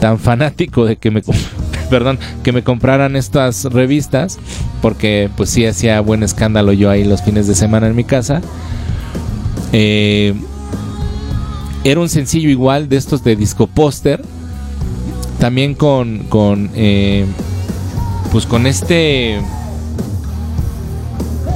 tan 0.00 0.18
fanático 0.18 0.84
de 0.84 0.96
que 0.96 1.10
me 1.10 1.22
perdón 1.90 2.18
que 2.42 2.52
me 2.52 2.62
compraran 2.62 3.16
estas 3.16 3.64
revistas 3.64 4.38
porque 4.82 5.30
pues 5.36 5.50
sí 5.50 5.64
hacía 5.66 6.00
buen 6.00 6.22
escándalo 6.22 6.72
yo 6.72 6.90
ahí 6.90 7.04
los 7.04 7.22
fines 7.22 7.46
de 7.46 7.54
semana 7.54 7.86
en 7.86 7.96
mi 7.96 8.04
casa 8.04 8.42
eh, 9.72 10.34
era 11.84 12.00
un 12.00 12.08
sencillo 12.08 12.48
igual 12.48 12.88
de 12.88 12.96
estos 12.96 13.24
de 13.24 13.36
disco 13.36 13.66
póster. 13.66 14.22
También 15.38 15.74
con, 15.74 16.18
con 16.28 16.70
eh, 16.74 17.24
pues 18.30 18.44
con 18.44 18.66
este 18.66 19.40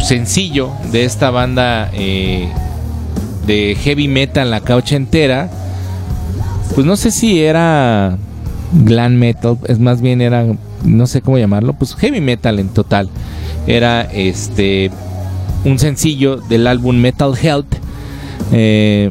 sencillo 0.02 0.70
de 0.90 1.04
esta 1.04 1.30
banda 1.30 1.90
eh, 1.92 2.48
de 3.46 3.76
heavy 3.80 4.08
metal, 4.08 4.50
la 4.50 4.60
caucha 4.60 4.96
entera. 4.96 5.50
Pues 6.74 6.86
no 6.86 6.96
sé 6.96 7.10
si 7.10 7.40
era 7.40 8.16
glam 8.72 9.14
metal, 9.14 9.58
es 9.68 9.78
más 9.78 10.00
bien 10.00 10.20
era, 10.20 10.44
no 10.82 11.06
sé 11.06 11.20
cómo 11.20 11.38
llamarlo, 11.38 11.74
pues 11.74 11.94
heavy 11.94 12.20
metal 12.20 12.58
en 12.58 12.68
total. 12.70 13.08
Era 13.66 14.02
este 14.02 14.90
un 15.64 15.78
sencillo 15.78 16.36
del 16.36 16.66
álbum 16.66 16.96
Metal 16.96 17.32
Health 17.40 17.83
eh, 18.52 19.10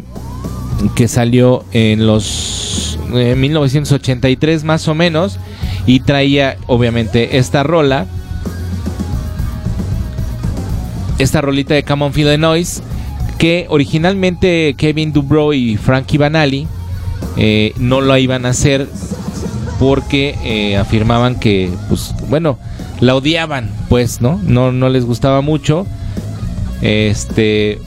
que 0.96 1.08
salió 1.08 1.63
en 1.72 2.06
los 2.06 2.98
1983 3.10 4.63
más 4.63 4.88
o 4.88 4.96
menos 4.96 5.40
y 5.86 6.00
traía 6.00 6.58
obviamente 6.68 7.38
esta 7.38 7.63
rola 7.63 8.08
esta 11.20 11.42
rolita 11.42 11.74
de 11.74 11.84
Come 11.84 12.06
on 12.06 12.13
Feel 12.13 12.28
the 12.28 12.38
Noise 12.38 12.82
que 13.38 13.66
originalmente 13.70 14.75
Kevin 14.78 15.13
Dubrow 15.13 15.54
y 15.54 15.78
Frankie 15.78 16.18
Banali 16.18 16.68
eh, 17.38 17.74
no 17.78 18.02
lo 18.02 18.18
iban 18.18 18.46
a 18.46 18.50
hacer 18.50 18.88
porque 19.80 20.36
eh, 20.44 20.78
afirmaban 20.78 21.40
que 21.40 21.70
pues 21.90 22.13
bueno 22.30 22.58
la 23.00 23.16
odiaban 23.16 23.70
pues 23.90 24.22
no 24.22 24.40
no 24.44 24.72
no 24.72 24.90
les 24.90 25.06
gustaba 25.06 25.42
mucho. 25.42 25.86
Este 26.82 27.80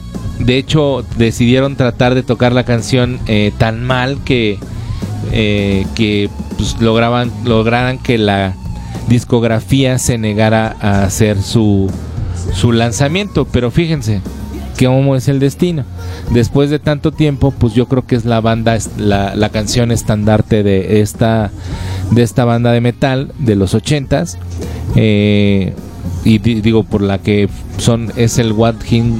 de 0.46 0.58
hecho, 0.58 1.04
decidieron 1.18 1.74
tratar 1.74 2.14
de 2.14 2.22
tocar 2.22 2.52
la 2.52 2.64
canción 2.64 3.18
eh, 3.26 3.52
tan 3.58 3.84
mal 3.84 4.18
que, 4.24 4.58
eh, 5.32 5.84
que 5.96 6.30
pues, 6.56 6.80
lograban, 6.80 7.32
lograran 7.44 7.98
que 7.98 8.16
la 8.16 8.54
discografía 9.08 9.98
se 9.98 10.18
negara 10.18 10.76
a 10.80 11.02
hacer 11.02 11.42
su, 11.42 11.90
su 12.54 12.70
lanzamiento. 12.70 13.44
Pero 13.44 13.72
fíjense, 13.72 14.20
cómo 14.78 15.16
es 15.16 15.26
el 15.26 15.40
destino. 15.40 15.84
Después 16.30 16.70
de 16.70 16.78
tanto 16.78 17.10
tiempo, 17.10 17.50
pues 17.50 17.74
yo 17.74 17.86
creo 17.86 18.06
que 18.06 18.14
es 18.14 18.24
la 18.24 18.40
banda, 18.40 18.78
la, 18.98 19.34
la 19.34 19.48
canción 19.48 19.90
estandarte 19.90 20.62
de 20.62 21.00
esta, 21.00 21.50
de 22.12 22.22
esta 22.22 22.44
banda 22.44 22.70
de 22.70 22.80
metal 22.80 23.32
de 23.40 23.56
los 23.56 23.74
ochentas. 23.74 24.38
Eh, 24.94 25.74
y 26.24 26.38
digo, 26.38 26.84
por 26.84 27.02
la 27.02 27.18
que 27.18 27.48
son, 27.78 28.12
es 28.16 28.38
el 28.38 28.52
What 28.52 28.76
Him 28.88 29.18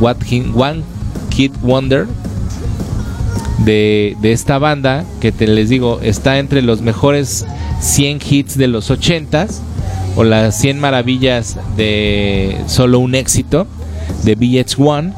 What 0.00 0.16
One 0.54 0.82
Kid 1.30 1.52
Wonder 1.62 2.06
de, 3.64 4.16
esta 4.22 4.58
banda 4.58 5.04
que 5.20 5.32
te 5.32 5.46
les 5.46 5.68
digo 5.68 6.00
está 6.02 6.38
entre 6.38 6.62
los 6.62 6.82
mejores 6.82 7.46
100 7.80 8.20
hits 8.28 8.58
de 8.58 8.68
los 8.68 8.90
80s 8.90 9.60
o 10.16 10.24
las 10.24 10.58
100 10.58 10.80
maravillas 10.80 11.56
de 11.76 12.60
solo 12.66 12.98
un 12.98 13.14
éxito 13.14 13.66
de 14.24 14.36
VH1 14.36 15.14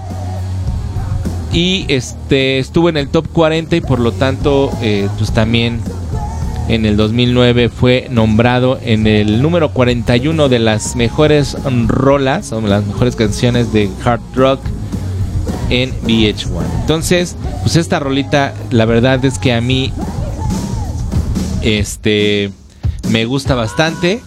y 1.52 1.86
este 1.88 2.58
estuvo 2.58 2.88
en 2.88 2.96
el 2.96 3.08
top 3.08 3.26
40 3.32 3.76
y 3.76 3.80
por 3.80 3.98
lo 3.98 4.12
tanto 4.12 4.70
eh, 4.82 5.08
pues 5.18 5.32
también 5.32 5.80
en 6.68 6.84
el 6.84 6.96
2009 6.96 7.68
fue 7.68 8.08
nombrado 8.10 8.78
en 8.82 9.06
el 9.06 9.40
número 9.40 9.70
41 9.70 10.48
de 10.48 10.58
las 10.58 10.96
mejores 10.96 11.56
rolas 11.86 12.52
o 12.52 12.60
las 12.60 12.84
mejores 12.84 13.14
canciones 13.16 13.72
de 13.72 13.88
hard 14.04 14.20
rock 14.34 14.60
en 15.70 15.92
VH1. 16.02 16.62
Entonces, 16.80 17.36
pues 17.62 17.76
esta 17.76 18.00
rolita, 18.00 18.54
la 18.70 18.84
verdad 18.84 19.24
es 19.24 19.38
que 19.38 19.52
a 19.52 19.60
mí 19.60 19.92
este 21.62 22.50
me 23.10 23.24
gusta 23.24 23.54
bastante. 23.54 24.20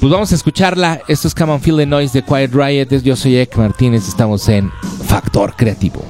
Pues 0.00 0.10
vamos 0.10 0.32
a 0.32 0.34
escucharla. 0.34 1.02
Esto 1.08 1.28
es 1.28 1.34
Come 1.34 1.52
on 1.52 1.60
Feel 1.60 1.76
the 1.76 1.86
Noise 1.86 2.20
de 2.20 2.24
Quiet 2.24 2.54
Riot. 2.54 3.02
Yo 3.02 3.16
soy 3.16 3.36
Ek 3.36 3.54
Martínez. 3.56 4.08
Estamos 4.08 4.48
en 4.48 4.72
Factor 5.06 5.54
Creativo. 5.56 6.02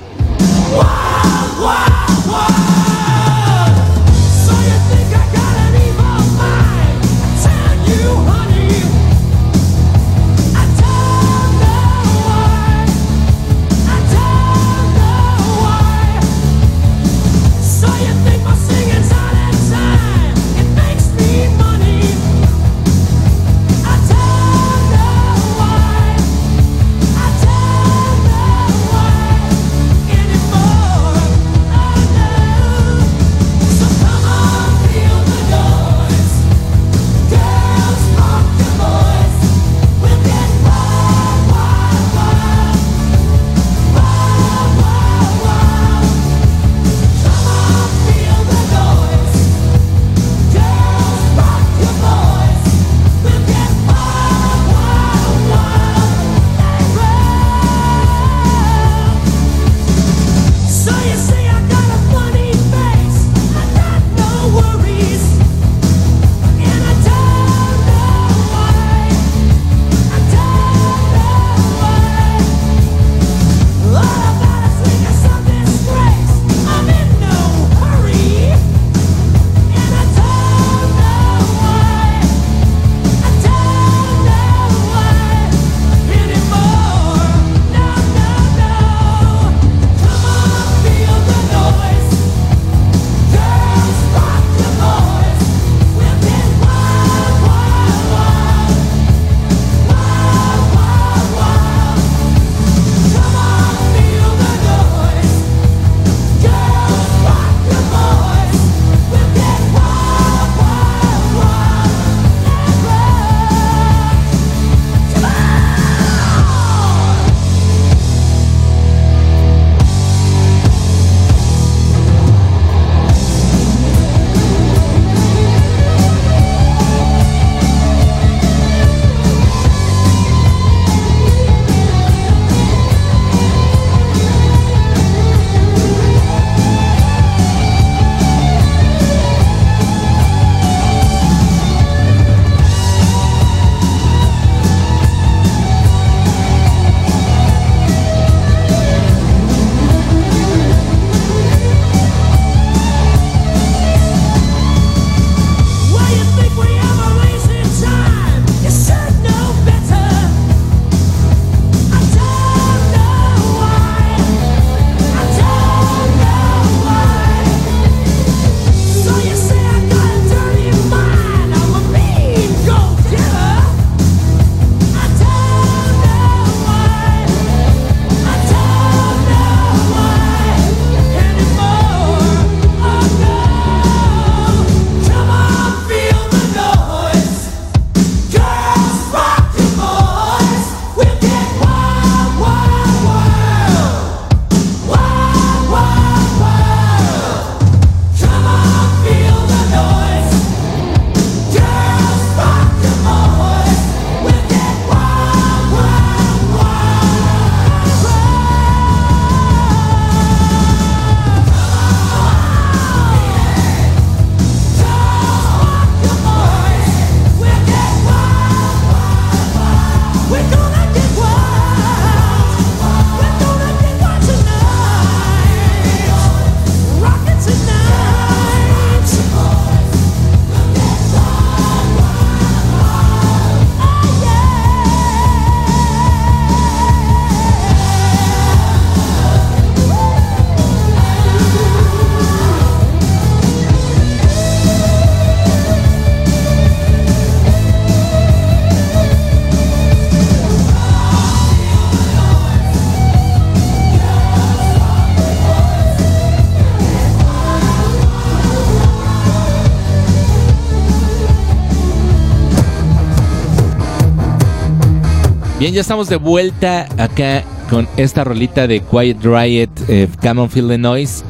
Bien, 265.61 265.75
ya 265.75 265.83
estamos 265.83 266.09
de 266.09 266.17
vuelta 266.17 266.89
acá 266.97 267.45
con 267.69 267.87
esta 267.99 268.25
rolita 268.25 268.67
de 268.67 268.81
Quiet 268.81 269.23
Riot, 269.23 269.69
eh, 269.89 270.09
Feel 270.49 270.69
the 270.69 270.79
Noise. 270.79 271.23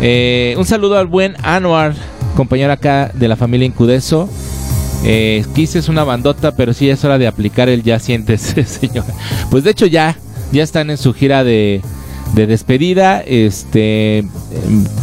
Eh, 0.00 0.56
un 0.58 0.64
saludo 0.64 0.98
al 0.98 1.06
buen 1.06 1.36
Anwar, 1.44 1.94
compañero 2.34 2.72
acá 2.72 3.12
de 3.14 3.28
la 3.28 3.36
familia 3.36 3.64
Incudeso. 3.64 4.28
Eh, 5.04 5.44
es 5.56 5.88
una 5.88 6.02
bandota, 6.02 6.56
pero 6.56 6.72
sí 6.72 6.90
es 6.90 7.04
hora 7.04 7.16
de 7.16 7.28
aplicar 7.28 7.68
el 7.68 7.84
ya 7.84 8.00
sientes, 8.00 8.40
señor. 8.66 9.04
Pues 9.52 9.62
de 9.62 9.70
hecho 9.70 9.86
ya, 9.86 10.16
ya 10.50 10.64
están 10.64 10.90
en 10.90 10.98
su 10.98 11.14
gira 11.14 11.44
de, 11.44 11.80
de 12.34 12.48
despedida. 12.48 13.20
Este, 13.20 14.26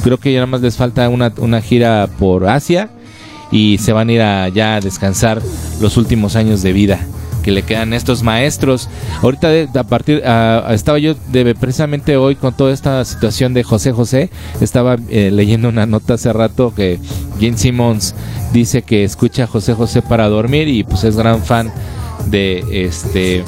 creo 0.04 0.18
que 0.18 0.34
ya 0.34 0.40
nada 0.40 0.48
más 0.48 0.62
les 0.62 0.76
falta 0.76 1.08
una, 1.08 1.32
una 1.38 1.62
gira 1.62 2.10
por 2.20 2.50
Asia 2.50 2.90
y 3.50 3.78
se 3.78 3.94
van 3.94 4.10
a 4.10 4.12
ir 4.12 4.22
a 4.22 4.44
a 4.44 4.80
descansar 4.82 5.42
los 5.80 5.96
últimos 5.96 6.36
años 6.36 6.62
de 6.62 6.74
vida 6.74 7.00
que 7.44 7.52
le 7.52 7.62
quedan 7.62 7.94
estos 7.94 8.24
maestros. 8.24 8.90
Ahorita 9.22 9.50
a 9.76 9.84
partir 9.84 10.24
estaba 10.70 10.98
yo 10.98 11.16
de, 11.32 11.54
precisamente 11.56 12.18
hoy 12.18 12.36
con 12.36 12.56
toda 12.56 12.74
esta 12.74 13.04
situación 13.06 13.54
de 13.54 13.64
José 13.64 13.92
José, 13.92 14.30
estaba 14.62 14.98
eh, 15.10 15.30
leyendo 15.32 15.70
una 15.70 15.86
nota 15.86 16.16
hace 16.16 16.34
rato 16.34 16.74
que 16.74 17.00
Gene 17.40 17.58
Simmons 17.58 18.16
dice 18.52 18.82
que 18.82 19.04
escucha 19.04 19.44
a 19.44 19.48
José 19.48 19.74
José 19.74 20.02
para 20.02 20.28
dormir 20.30 20.68
y 20.68 20.84
pues 20.84 21.04
es 21.04 21.18
gran 21.18 21.44
fan 21.44 21.72
de 22.28 22.64
este 22.72 23.44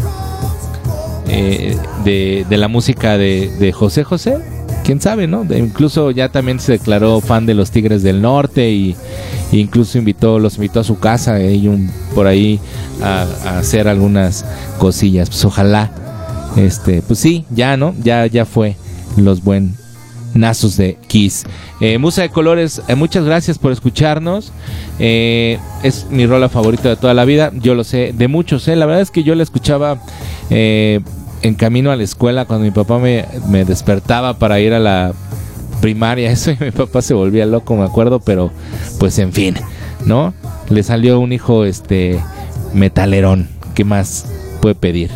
eh, 1.28 1.76
de, 2.04 2.46
de, 2.48 2.58
la 2.58 2.68
música 2.68 3.18
de, 3.18 3.52
de 3.60 3.72
José 3.72 4.04
José 4.04 4.55
quién 4.84 5.02
sabe, 5.02 5.28
¿no? 5.28 5.46
incluso 5.56 6.12
ya 6.12 6.30
también 6.30 6.60
se 6.60 6.74
declaró 6.74 7.22
fan 7.22 7.46
de 7.46 7.54
los 7.54 7.72
Tigres 7.72 8.04
del 8.04 8.22
Norte 8.22 8.72
y 8.72 8.96
incluso 9.52 9.98
invitó, 9.98 10.40
los 10.40 10.56
invitó 10.56 10.80
a 10.80 10.84
su 10.84 11.00
casa 11.00 11.40
eh, 11.40 11.62
por 12.14 12.28
ahí 12.28 12.60
a, 13.02 13.26
hacer 13.58 13.88
algunas 13.88 14.46
cosillas. 14.78 15.30
Pues 15.30 15.44
ojalá, 15.46 15.92
este, 16.58 17.02
pues 17.02 17.20
sí, 17.20 17.46
ya, 17.50 17.78
¿no? 17.78 17.94
Ya, 18.02 18.26
ya 18.28 18.46
fue 18.46 18.76
los 19.18 19.44
buen 19.44 19.76
nazos 20.34 20.78
de 20.78 20.98
Kiss. 21.08 21.46
Eh, 21.80 21.98
Musa 21.98 22.24
de 22.24 22.30
Colores, 22.30 22.82
eh, 22.88 22.96
muchas 22.96 23.24
gracias 23.24 23.58
por 23.58 23.72
escucharnos. 23.72 24.52
es 25.00 26.08
mi 26.10 26.26
rola 26.26 26.50
favorita 26.50 26.90
de 26.90 26.96
toda 26.96 27.14
la 27.14 27.26
vida. 27.26 27.52
Yo 27.56 27.76
lo 27.76 27.84
sé, 27.84 28.14
de 28.16 28.28
muchos. 28.28 28.68
La 28.68 28.86
verdad 28.86 29.02
es 29.02 29.12
que 29.12 29.24
yo 29.24 29.36
la 29.36 29.44
escuchaba 29.44 30.00
en 31.42 31.56
camino 31.56 31.92
a 31.92 31.96
la 31.96 32.04
escuela 32.04 32.46
cuando 32.46 32.66
mi 32.66 32.72
papá 32.72 33.00
me, 33.00 33.66
despertaba 33.66 34.38
para 34.38 34.60
ir 34.60 34.74
a 34.74 34.80
la 34.80 35.14
primaria. 35.82 36.32
Eso 36.32 36.52
y 36.52 36.58
mi 36.60 36.72
papá 36.72 37.02
se 37.02 37.14
volvía 37.14 37.46
loco, 37.46 37.76
me 37.76 37.86
acuerdo, 37.86 38.20
pero 38.20 38.52
pues 39.00 39.20
en 39.20 39.34
fin, 39.34 39.56
¿no? 40.06 40.34
Le 40.70 40.84
salió 40.84 41.20
un 41.20 41.34
hijo 41.34 41.66
este 41.66 42.20
metalerón. 42.74 43.50
¿Qué 43.74 43.84
más 43.84 44.26
puede 44.62 44.76
pedir? 44.76 45.12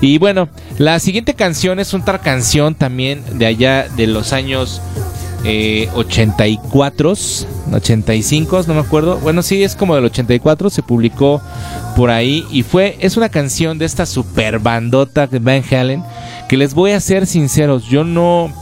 Y 0.00 0.18
bueno, 0.18 0.48
la 0.78 0.98
siguiente 1.00 1.34
canción 1.34 1.80
es 1.80 1.92
otra 1.92 2.18
canción 2.18 2.74
también 2.74 3.22
de 3.34 3.46
allá 3.46 3.88
de 3.88 4.06
los 4.06 4.32
años 4.32 4.80
eh, 5.44 5.88
84, 5.94 7.14
85, 7.72 8.62
no 8.66 8.74
me 8.74 8.80
acuerdo. 8.80 9.18
Bueno, 9.18 9.42
sí, 9.42 9.62
es 9.62 9.76
como 9.76 9.94
del 9.94 10.04
84, 10.04 10.70
se 10.70 10.82
publicó 10.82 11.40
por 11.96 12.10
ahí 12.10 12.44
y 12.50 12.62
fue, 12.62 12.96
es 13.00 13.16
una 13.16 13.28
canción 13.28 13.78
de 13.78 13.84
esta 13.84 14.06
super 14.06 14.58
bandota 14.58 15.26
de 15.26 15.38
Van 15.38 15.62
Halen 15.70 16.02
que 16.48 16.56
les 16.56 16.74
voy 16.74 16.92
a 16.92 17.00
ser 17.00 17.26
sinceros, 17.26 17.84
yo 17.88 18.04
no 18.04 18.52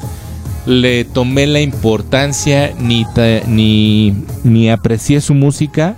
le 0.66 1.04
tomé 1.04 1.46
la 1.46 1.60
importancia 1.60 2.74
ni, 2.78 3.06
ni, 3.46 4.14
ni 4.42 4.68
aprecié 4.68 5.20
su 5.20 5.32
música 5.34 5.96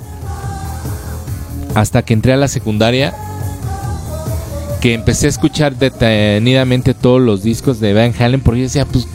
hasta 1.74 2.02
que 2.02 2.12
entré 2.12 2.34
a 2.34 2.36
la 2.36 2.48
secundaria 2.48 3.14
que 4.80 4.94
empecé 4.94 5.26
a 5.26 5.30
escuchar 5.30 5.76
detenidamente 5.76 6.94
todos 6.94 7.20
los 7.20 7.42
discos 7.42 7.80
de 7.80 7.94
Van 7.94 8.12
Halen 8.18 8.40
porque 8.40 8.60
yo 8.60 8.64
decía, 8.64 8.84
pues 8.84 9.08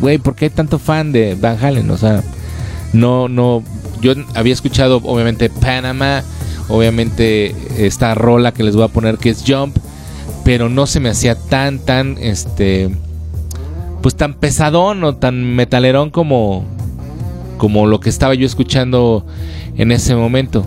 güey, 0.00 0.18
¿por 0.18 0.34
qué 0.34 0.46
hay 0.46 0.50
tanto 0.50 0.78
fan 0.78 1.12
de 1.12 1.34
Van 1.34 1.62
Halen? 1.62 1.90
O 1.90 1.96
sea, 1.96 2.22
no, 2.92 3.28
no, 3.28 3.62
yo 4.00 4.12
había 4.34 4.52
escuchado 4.52 5.00
obviamente 5.04 5.50
Panama, 5.50 6.22
obviamente 6.68 7.54
esta 7.78 8.14
rola 8.14 8.52
que 8.52 8.62
les 8.62 8.76
voy 8.76 8.84
a 8.84 8.88
poner 8.88 9.18
que 9.18 9.30
es 9.30 9.44
Jump, 9.46 9.76
pero 10.44 10.68
no 10.68 10.86
se 10.86 11.00
me 11.00 11.08
hacía 11.08 11.34
tan, 11.34 11.78
tan, 11.78 12.16
este, 12.20 12.90
pues 14.02 14.14
tan 14.16 14.34
pesadón 14.34 15.02
o 15.04 15.16
tan 15.16 15.56
metalerón 15.56 16.10
como, 16.10 16.64
como 17.58 17.86
lo 17.86 18.00
que 18.00 18.10
estaba 18.10 18.34
yo 18.34 18.46
escuchando 18.46 19.26
en 19.76 19.92
ese 19.92 20.14
momento. 20.14 20.64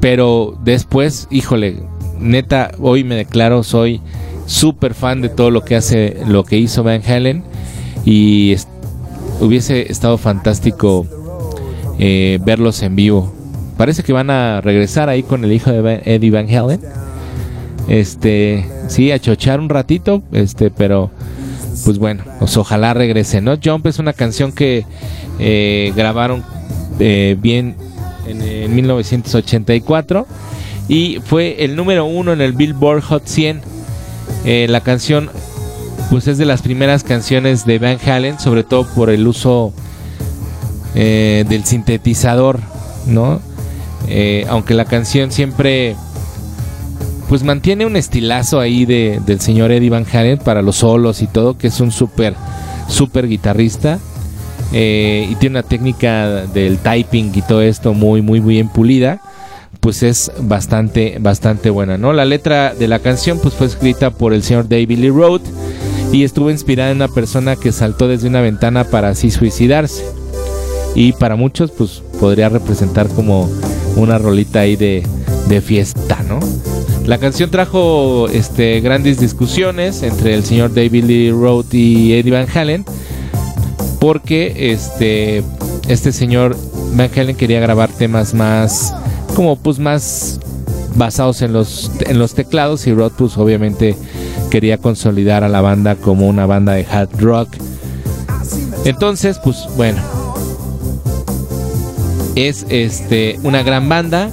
Pero 0.00 0.58
después, 0.64 1.28
híjole, 1.30 1.76
neta, 2.18 2.72
hoy 2.80 3.04
me 3.04 3.14
declaro, 3.14 3.62
soy 3.62 4.00
súper 4.46 4.94
fan 4.94 5.22
de 5.22 5.28
todo 5.28 5.50
lo 5.50 5.64
que 5.64 5.76
hace, 5.76 6.16
lo 6.26 6.44
que 6.44 6.58
hizo 6.58 6.82
Van 6.82 7.02
Halen 7.06 7.44
y 8.04 8.56
hubiese 9.40 9.90
estado 9.90 10.18
fantástico 10.18 11.06
eh, 11.98 12.38
verlos 12.44 12.82
en 12.82 12.96
vivo. 12.96 13.32
Parece 13.76 14.02
que 14.02 14.12
van 14.12 14.30
a 14.30 14.60
regresar 14.60 15.08
ahí 15.08 15.22
con 15.22 15.44
el 15.44 15.52
hijo 15.52 15.70
de 15.70 16.02
Eddie 16.04 16.30
Van 16.30 16.48
Halen. 16.48 16.80
Este, 17.88 18.64
sí, 18.88 19.10
a 19.10 19.18
chochar 19.18 19.60
un 19.60 19.68
ratito, 19.68 20.22
este, 20.32 20.70
pero 20.70 21.10
pues 21.84 21.98
bueno, 21.98 22.22
pues 22.38 22.56
ojalá 22.56 22.94
regrese, 22.94 23.40
¿no? 23.40 23.56
Jump 23.62 23.86
es 23.86 23.98
una 23.98 24.12
canción 24.12 24.52
que 24.52 24.84
eh, 25.38 25.92
grabaron 25.96 26.44
eh, 27.00 27.36
bien 27.40 27.74
en, 28.26 28.42
en, 28.42 28.74
1984 28.74 30.26
y 30.88 31.18
fue 31.24 31.64
el 31.64 31.74
número 31.74 32.04
uno 32.04 32.32
en 32.32 32.40
el 32.40 32.52
Billboard 32.52 33.02
Hot 33.02 33.26
100. 33.26 33.60
la 34.44 34.80
canción 34.80 35.30
pues 36.12 36.28
es 36.28 36.36
de 36.36 36.44
las 36.44 36.60
primeras 36.60 37.04
canciones 37.04 37.64
de 37.64 37.78
Van 37.78 37.96
Halen, 38.06 38.38
sobre 38.38 38.64
todo 38.64 38.86
por 38.86 39.08
el 39.08 39.26
uso 39.26 39.72
eh, 40.94 41.46
del 41.48 41.64
sintetizador, 41.64 42.60
¿no? 43.06 43.40
Eh, 44.08 44.44
aunque 44.50 44.74
la 44.74 44.84
canción 44.84 45.32
siempre 45.32 45.96
pues 47.30 47.44
mantiene 47.44 47.86
un 47.86 47.96
estilazo 47.96 48.60
ahí 48.60 48.84
de, 48.84 49.22
del 49.24 49.40
señor 49.40 49.72
Eddie 49.72 49.88
Van 49.88 50.04
Halen 50.04 50.36
para 50.36 50.60
los 50.60 50.76
solos 50.76 51.22
y 51.22 51.28
todo, 51.28 51.56
que 51.56 51.68
es 51.68 51.80
un 51.80 51.90
súper, 51.90 52.34
súper 52.88 53.26
guitarrista. 53.26 53.98
Eh, 54.74 55.26
y 55.30 55.34
tiene 55.36 55.60
una 55.60 55.66
técnica 55.66 56.44
del 56.44 56.76
typing 56.76 57.32
y 57.34 57.40
todo 57.40 57.62
esto 57.62 57.94
muy, 57.94 58.20
muy, 58.20 58.40
bien 58.40 58.68
pulida. 58.68 59.22
Pues 59.80 60.02
es 60.02 60.30
bastante, 60.40 61.16
bastante 61.20 61.70
buena, 61.70 61.96
¿no? 61.96 62.12
La 62.12 62.26
letra 62.26 62.74
de 62.74 62.86
la 62.86 62.98
canción 62.98 63.38
pues 63.40 63.54
fue 63.54 63.66
escrita 63.66 64.10
por 64.10 64.34
el 64.34 64.42
señor 64.42 64.68
David 64.68 64.98
Lee 64.98 65.08
Roth 65.08 65.42
y 66.12 66.24
estuvo 66.24 66.50
inspirada 66.50 66.90
en 66.90 66.98
una 66.98 67.08
persona 67.08 67.56
que 67.56 67.72
saltó 67.72 68.06
desde 68.06 68.28
una 68.28 68.42
ventana 68.42 68.84
para 68.84 69.08
así 69.08 69.30
suicidarse. 69.30 70.04
Y 70.94 71.12
para 71.14 71.36
muchos, 71.36 71.70
pues 71.70 72.02
podría 72.20 72.50
representar 72.50 73.08
como 73.08 73.50
una 73.96 74.18
rolita 74.18 74.60
ahí 74.60 74.76
de, 74.76 75.02
fiesta, 75.64 76.18
¿no? 76.26 76.40
La 77.04 77.18
canción 77.18 77.50
trajo 77.50 78.26
este, 78.28 78.80
grandes 78.80 79.20
discusiones 79.20 80.02
entre 80.02 80.34
el 80.34 80.44
señor 80.44 80.72
David 80.72 81.04
Lee 81.04 81.30
Roth 81.30 81.74
y 81.74 82.14
Eddie 82.14 82.32
Van 82.32 82.46
Halen, 82.54 82.86
porque 84.00 84.72
este, 84.72 85.42
este 85.88 86.12
señor 86.12 86.56
Van 86.94 87.10
Halen 87.14 87.36
quería 87.36 87.60
grabar 87.60 87.90
temas 87.90 88.32
más, 88.32 88.94
como 89.34 89.56
pues 89.56 89.78
más 89.78 90.40
basados 90.94 91.42
en 91.42 91.52
los, 91.52 91.90
en 92.00 92.18
los 92.18 92.32
teclados 92.32 92.86
y 92.86 92.94
Roth 92.94 93.12
pues 93.18 93.36
obviamente 93.36 93.94
quería 94.52 94.76
consolidar 94.76 95.44
a 95.44 95.48
la 95.48 95.62
banda 95.62 95.94
como 95.94 96.28
una 96.28 96.44
banda 96.44 96.74
de 96.74 96.84
hard 96.84 97.08
rock. 97.18 97.48
Entonces, 98.84 99.40
pues 99.42 99.66
bueno, 99.78 99.98
es 102.34 102.66
este 102.68 103.38
una 103.44 103.62
gran 103.62 103.88
banda. 103.88 104.28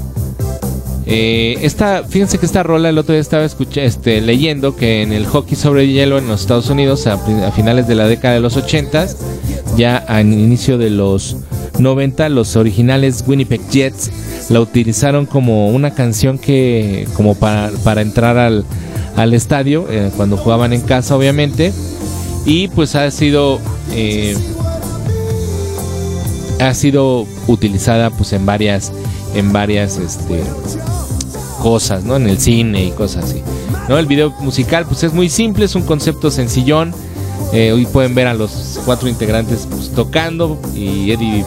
Eh, 1.06 1.58
esta, 1.62 2.04
fíjense 2.04 2.38
que 2.38 2.46
esta 2.46 2.64
rola 2.64 2.90
el 2.90 2.98
otro 2.98 3.14
día 3.14 3.22
estaba 3.22 3.46
escuchando, 3.46 3.88
este, 3.88 4.20
leyendo 4.20 4.76
que 4.76 5.04
en 5.04 5.14
el 5.14 5.26
hockey 5.26 5.56
sobre 5.56 5.88
hielo 5.88 6.18
en 6.18 6.28
los 6.28 6.42
Estados 6.42 6.70
Unidos 6.70 7.08
a, 7.08 7.18
finales 7.52 7.88
de 7.88 7.96
la 7.96 8.06
década 8.06 8.34
de 8.34 8.42
los 8.42 8.58
80 8.58 9.08
ya 9.78 9.96
al 9.96 10.34
inicio 10.34 10.78
de 10.78 10.90
los 10.90 11.38
90 11.80 12.30
los 12.30 12.58
originales 12.58 13.24
Winnipeg 13.26 13.62
Jets 13.72 14.12
la 14.50 14.60
utilizaron 14.60 15.26
como 15.26 15.70
una 15.70 15.96
canción 15.96 16.38
que 16.38 17.08
como 17.16 17.34
para 17.34 18.02
entrar 18.02 18.38
al, 18.38 18.66
al 19.20 19.34
estadio 19.34 19.86
eh, 19.90 20.12
cuando 20.16 20.38
jugaban 20.38 20.72
en 20.72 20.82
casa 20.82 21.16
obviamente. 21.16 21.74
Y 22.46 22.70
pues 22.70 22.96
ha 22.96 23.12
sido 23.12 23.60
eh, 23.92 24.36
ha 26.62 26.74
sido 26.74 27.28
utilizada 27.48 28.12
pues 28.12 28.32
en 28.34 28.46
varias 28.46 28.94
en 29.36 29.52
varias 29.52 29.98
este 29.98 30.42
cosas 31.62 32.06
no 32.06 32.16
en 32.16 32.28
el 32.28 32.40
cine 32.40 32.86
y 32.86 32.92
cosas 32.92 33.26
así 33.26 33.44
no 33.90 33.98
el 33.98 34.06
video 34.06 34.32
musical 34.40 34.86
pues 34.86 35.04
es 35.04 35.14
muy 35.14 35.30
simple 35.30 35.66
es 35.66 35.76
un 35.76 35.84
concepto 35.84 36.32
sencillón. 36.32 36.94
Eh, 37.52 37.72
hoy 37.72 37.86
pueden 37.88 38.16
ver 38.16 38.28
a 38.28 38.34
los 38.34 38.80
cuatro 38.86 39.10
integrantes 39.10 39.68
pues, 39.70 39.90
tocando 39.90 40.62
y 40.74 41.12
Eddie 41.12 41.44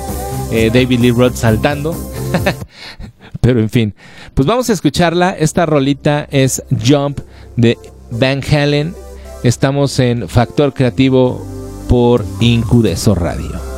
David 0.50 1.00
Lee 1.00 1.10
Roth 1.10 1.36
saltando. 1.36 1.96
Pero 3.40 3.60
en 3.60 3.70
fin 3.70 3.94
pues 4.34 4.46
vamos 4.46 4.68
a 4.68 4.74
escucharla. 4.74 5.30
Esta 5.30 5.64
rolita 5.64 6.28
es 6.30 6.62
Jump 6.86 7.20
de 7.56 7.78
Van 8.10 8.42
Halen. 8.42 8.94
Estamos 9.42 9.98
en 9.98 10.28
Factor 10.28 10.72
Creativo 10.72 11.44
por 11.88 12.24
Incudeso 12.40 13.14
Radio. 13.14 13.71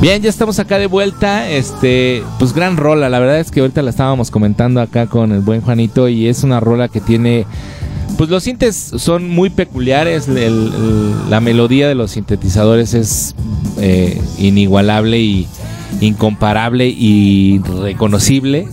Bien, 0.00 0.22
ya 0.22 0.30
estamos 0.30 0.60
acá 0.60 0.78
de 0.78 0.86
vuelta. 0.86 1.50
Este, 1.50 2.22
pues 2.38 2.52
gran 2.52 2.76
rola. 2.76 3.08
La 3.08 3.18
verdad 3.18 3.40
es 3.40 3.50
que 3.50 3.60
ahorita 3.60 3.82
la 3.82 3.90
estábamos 3.90 4.30
comentando 4.30 4.80
acá 4.80 5.08
con 5.08 5.32
el 5.32 5.40
buen 5.40 5.60
Juanito 5.60 6.08
y 6.08 6.28
es 6.28 6.44
una 6.44 6.60
rola 6.60 6.88
que 6.88 7.00
tiene. 7.00 7.46
Pues 8.16 8.30
los 8.30 8.44
sintes 8.44 8.76
son 8.76 9.28
muy 9.28 9.50
peculiares. 9.50 10.28
la 10.28 11.40
melodía 11.40 11.88
de 11.88 11.96
los 11.96 12.12
sintetizadores 12.12 12.94
es 12.94 13.34
eh, 13.78 14.20
inigualable 14.38 15.18
y 15.18 15.48
incomparable 16.00 16.86
y 16.86 17.60
reconocible. 17.82 18.68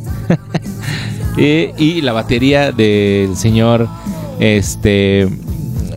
y, 1.37 2.01
la 2.01 2.13
batería 2.13 2.71
del 2.71 3.35
señor. 3.35 3.87
Este. 4.39 5.27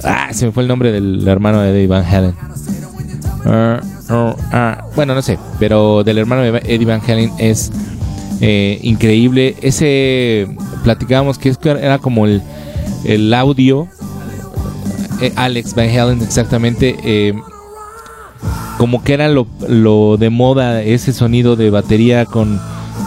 Ah, 0.05 0.29
se 0.33 0.47
me 0.47 0.53
fue 0.53 0.63
el 0.63 0.69
nombre 0.69 0.91
del 0.91 1.29
hermano 1.29 1.61
de 1.61 1.87
Van 1.87 2.05
Halen. 2.05 2.35
Ah, 4.11 4.85
bueno, 4.97 5.15
no 5.15 5.23
sé, 5.23 5.39
pero 5.59 6.03
del 6.03 6.19
hermano 6.19 6.43
de 6.43 6.59
Eddie 6.65 6.87
Van 6.87 7.03
Halen 7.07 7.33
es 7.39 7.71
eh, 8.41 8.79
increíble. 8.83 9.57
Ese 9.61 10.49
platicábamos 10.85 11.39
que 11.39 11.55
era 11.63 11.99
como 11.99 12.27
el, 12.27 12.43
el 13.05 13.33
audio. 13.35 13.89
Eh, 15.21 15.33
Alex 15.37 15.75
Van 15.75 15.89
Halen, 15.89 16.23
exactamente. 16.23 16.97
Eh, 17.05 17.35
como 18.79 19.03
que 19.03 19.15
era 19.15 19.29
lo, 19.29 19.47
lo, 19.69 20.17
de 20.17 20.31
moda 20.31 20.83
ese 20.83 21.13
sonido 21.13 21.57
de 21.57 21.71
batería 21.71 22.25
con, 22.27 22.61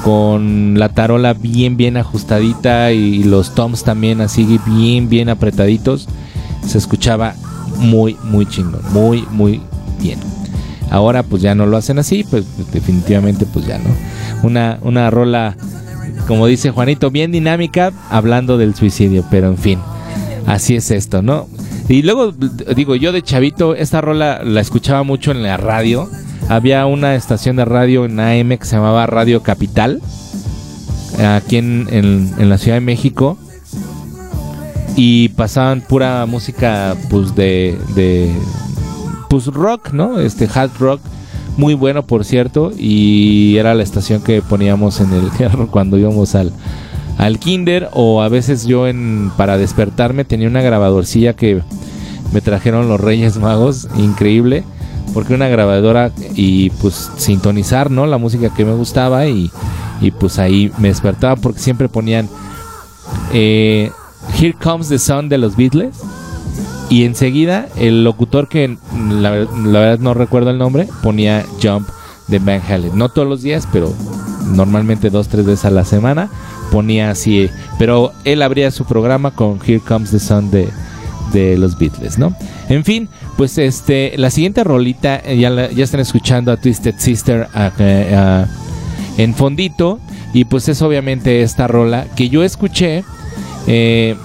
con 0.04 0.78
la 0.78 0.90
tarola 0.90 1.34
bien, 1.34 1.78
bien 1.78 1.96
ajustadita 1.96 2.92
y 2.92 3.24
los 3.24 3.56
toms 3.56 3.86
también 3.86 4.20
así 4.20 4.60
bien, 4.68 5.08
bien 5.10 5.30
apretaditos. 5.30 6.10
Se 6.68 6.78
escuchaba 6.78 7.36
muy, 7.78 8.18
muy 8.24 8.46
chingón, 8.46 8.82
muy, 8.92 9.26
muy 9.32 9.62
bien. 10.02 10.20
Ahora 10.92 11.24
pues 11.24 11.42
ya 11.42 11.56
no 11.56 11.66
lo 11.66 11.78
hacen 11.78 11.98
así, 11.98 12.24
pues 12.24 12.46
definitivamente 12.72 13.48
pues 13.52 13.66
ya 13.66 13.80
no. 13.80 13.90
Una, 14.44 14.78
una 14.84 15.10
rola 15.10 15.58
como 16.28 16.46
dice 16.46 16.70
Juanito, 16.70 17.10
bien 17.10 17.32
dinámica 17.32 17.92
hablando 18.10 18.58
del 18.58 18.76
suicidio, 18.76 19.26
pero 19.32 19.48
en 19.48 19.58
fin, 19.58 19.80
así 20.46 20.76
es 20.76 20.92
esto, 20.92 21.22
¿no? 21.22 21.48
Y 21.88 22.04
luego, 22.04 22.32
digo, 22.32 22.96
yo 22.96 23.12
de 23.12 23.22
chavito, 23.22 23.76
esta 23.76 24.02
rola 24.02 24.42
la 24.44 24.62
escuchaba 24.62 25.04
mucho 25.04 25.32
en 25.32 25.44
la 25.44 25.58
radio. 25.58 26.10
Había 26.48 26.86
una 26.86 27.16
estación 27.16 27.56
de 27.56 27.66
radio 27.66 28.06
en 28.06 28.20
AM 28.20 28.58
que 28.58 28.66
se 28.66 28.76
llamaba 28.76 29.08
Radio 29.08 29.42
Capital, 29.42 30.02
aquí 31.20 31.58
en, 31.58 31.88
en 31.90 32.50
la 32.50 32.58
Ciudad 32.58 32.78
de 32.78 32.82
México 32.82 33.38
y 34.96 35.30
pasaban 35.30 35.82
pura 35.82 36.26
música 36.26 36.96
pues 37.10 37.36
de, 37.36 37.78
de 37.96 38.32
pues 39.32 39.46
rock, 39.48 39.94
¿no? 39.94 40.20
Este 40.20 40.50
hard 40.54 40.72
rock 40.78 41.00
muy 41.56 41.74
bueno 41.74 42.04
por 42.06 42.26
cierto 42.26 42.74
y 42.78 43.56
era 43.56 43.74
la 43.76 43.82
estación 43.82 44.22
que 44.22 44.42
poníamos 44.42 45.00
en 45.00 45.14
el 45.14 45.32
cuando 45.72 45.98
íbamos 45.98 46.36
al 46.36 46.52
al 47.18 47.40
kinder 47.40 47.88
o 47.94 48.22
a 48.22 48.28
veces 48.28 48.66
yo 48.66 48.90
en 48.90 49.32
para 49.38 49.58
despertarme 49.58 50.26
tenía 50.26 50.50
una 50.50 50.62
grabadorcilla 50.62 51.34
que 51.34 51.62
me 52.34 52.42
trajeron 52.42 52.90
los 52.90 53.00
Reyes 53.00 53.38
Magos, 53.38 53.88
increíble, 53.98 54.66
porque 55.14 55.34
una 55.34 55.48
grabadora 55.48 56.12
y 56.36 56.70
pues 56.72 57.10
sintonizar, 57.16 57.90
¿no? 57.90 58.08
La 58.08 58.18
música 58.18 58.54
que 58.54 58.66
me 58.66 58.74
gustaba 58.74 59.28
y, 59.28 59.50
y 60.02 60.12
pues 60.12 60.40
ahí 60.40 60.74
me 60.78 60.90
despertaba 60.90 61.38
porque 61.38 61.60
siempre 61.62 61.88
ponían 61.88 62.28
eh, 63.32 63.92
Here 64.38 64.58
Comes 64.62 64.90
the 64.90 65.00
Sun 65.00 65.30
de 65.30 65.38
los 65.38 65.56
Beatles. 65.56 65.96
Y 66.90 67.06
enseguida 67.06 67.68
el 67.78 68.04
locutor 68.04 68.48
que 68.48 68.78
la, 69.10 69.30
verdad 69.32 70.00
no 70.00 70.14
recuerdo 70.14 70.50
el 70.50 70.58
nombre 70.58 70.88
ponía 71.02 71.46
Jump 71.62 71.88
de 72.28 72.40
Van 72.40 72.62
Halen. 72.68 72.98
No 72.98 73.10
todos 73.10 73.28
los 73.28 73.42
días, 73.42 73.68
pero 73.72 73.94
normalmente 74.54 75.10
dos, 75.10 75.28
tres 75.28 75.46
veces 75.46 75.66
a 75.66 75.72
la 75.72 75.86
semana 75.86 76.30
ponía 76.72 77.12
así. 77.12 77.50
Pero 77.80 78.12
él 78.26 78.42
abría 78.42 78.72
su 78.72 78.86
programa 78.86 79.32
con 79.32 79.60
Here 79.66 79.80
Comes 79.80 80.12
the 80.12 80.20
Sun 80.20 80.52
de, 80.52 80.70
de 81.32 81.58
los 81.58 81.78
Beatles, 81.78 82.18
¿no? 82.18 82.36
En 82.70 82.84
fin, 82.84 83.10
pues 83.38 83.58
este, 83.58 84.14
la 84.18 84.30
siguiente 84.30 84.64
rolita, 84.64 85.22
eh, 85.24 85.38
ya, 85.38 85.70
ya 85.70 85.84
están 85.84 86.00
escuchando 86.00 86.52
a 86.52 86.58
Twisted 86.58 86.96
Sister 86.98 87.48
en 89.18 89.36
fondito. 89.36 90.00
Y 90.34 90.46
pues 90.46 90.70
es 90.70 90.82
obviamente 90.82 91.42
esta 91.42 91.68
rola 91.68 92.06
que 92.16 92.30
yo 92.30 92.44
escuché 92.44 93.04
eh, 93.68 94.16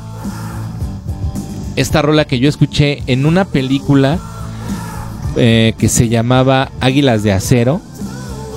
esta 1.76 2.02
rola 2.02 2.24
que 2.24 2.38
yo 2.38 2.48
escuché 2.48 3.02
en 3.06 3.26
una 3.26 3.44
película 3.44 4.18
eh, 5.36 5.74
que 5.78 5.88
se 5.88 6.08
llamaba 6.08 6.70
Águilas 6.80 7.22
de 7.22 7.32
Acero. 7.32 7.80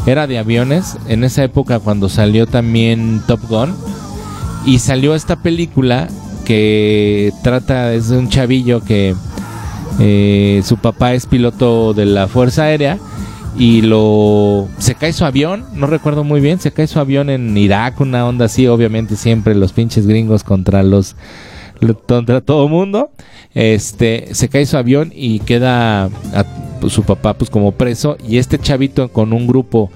Era 0.06 0.26
de 0.28 0.40
aviones. 0.40 0.98
En 1.08 1.24
esa 1.24 1.44
época 1.44 1.80
cuando 1.80 2.10
salió 2.10 2.48
también 2.48 3.22
Top 3.28 3.42
Gun. 3.48 3.76
Y 4.66 4.80
salió 4.80 5.14
esta 5.16 5.38
película 5.38 6.08
que 6.46 7.32
trata 7.44 7.94
es 7.94 8.10
de 8.10 8.18
un 8.18 8.30
chavillo 8.30 8.82
que 8.82 9.16
eh, 10.00 10.62
su 10.66 10.78
papá 10.78 11.14
es 11.14 11.26
piloto 11.26 11.94
de 11.94 12.06
la 12.06 12.28
Fuerza 12.28 12.64
Aérea 12.64 12.98
y 13.58 13.82
lo 13.82 14.68
se 14.78 14.96
cae 14.96 15.12
su 15.12 15.26
avión, 15.26 15.66
no 15.74 15.88
recuerdo 15.88 16.24
muy 16.24 16.40
bien, 16.40 16.60
se 16.60 16.72
cae 16.72 16.88
su 16.88 17.00
avión 17.00 17.30
en 17.30 17.58
Irak, 17.58 18.00
una 18.00 18.26
onda 18.26 18.46
así, 18.46 18.68
obviamente 18.68 19.16
siempre 19.16 19.54
los 19.54 19.74
pinches 19.74 20.08
gringos 20.08 20.44
contra 20.44 20.82
los 20.82 21.16
contra 22.08 22.42
todo 22.42 22.68
mundo. 22.68 23.12
Este, 23.54 24.34
se 24.34 24.50
cae 24.50 24.66
su 24.66 24.78
avión 24.78 25.12
y 25.14 25.40
queda 25.40 26.10
pues, 26.80 26.94
su 26.94 27.04
papá 27.04 27.34
pues 27.34 27.50
como 27.50 27.72
preso 27.72 28.18
y 28.28 28.38
este 28.38 28.60
chavito 28.60 29.10
con 29.10 29.34
un 29.34 29.48
grupo 29.48 29.90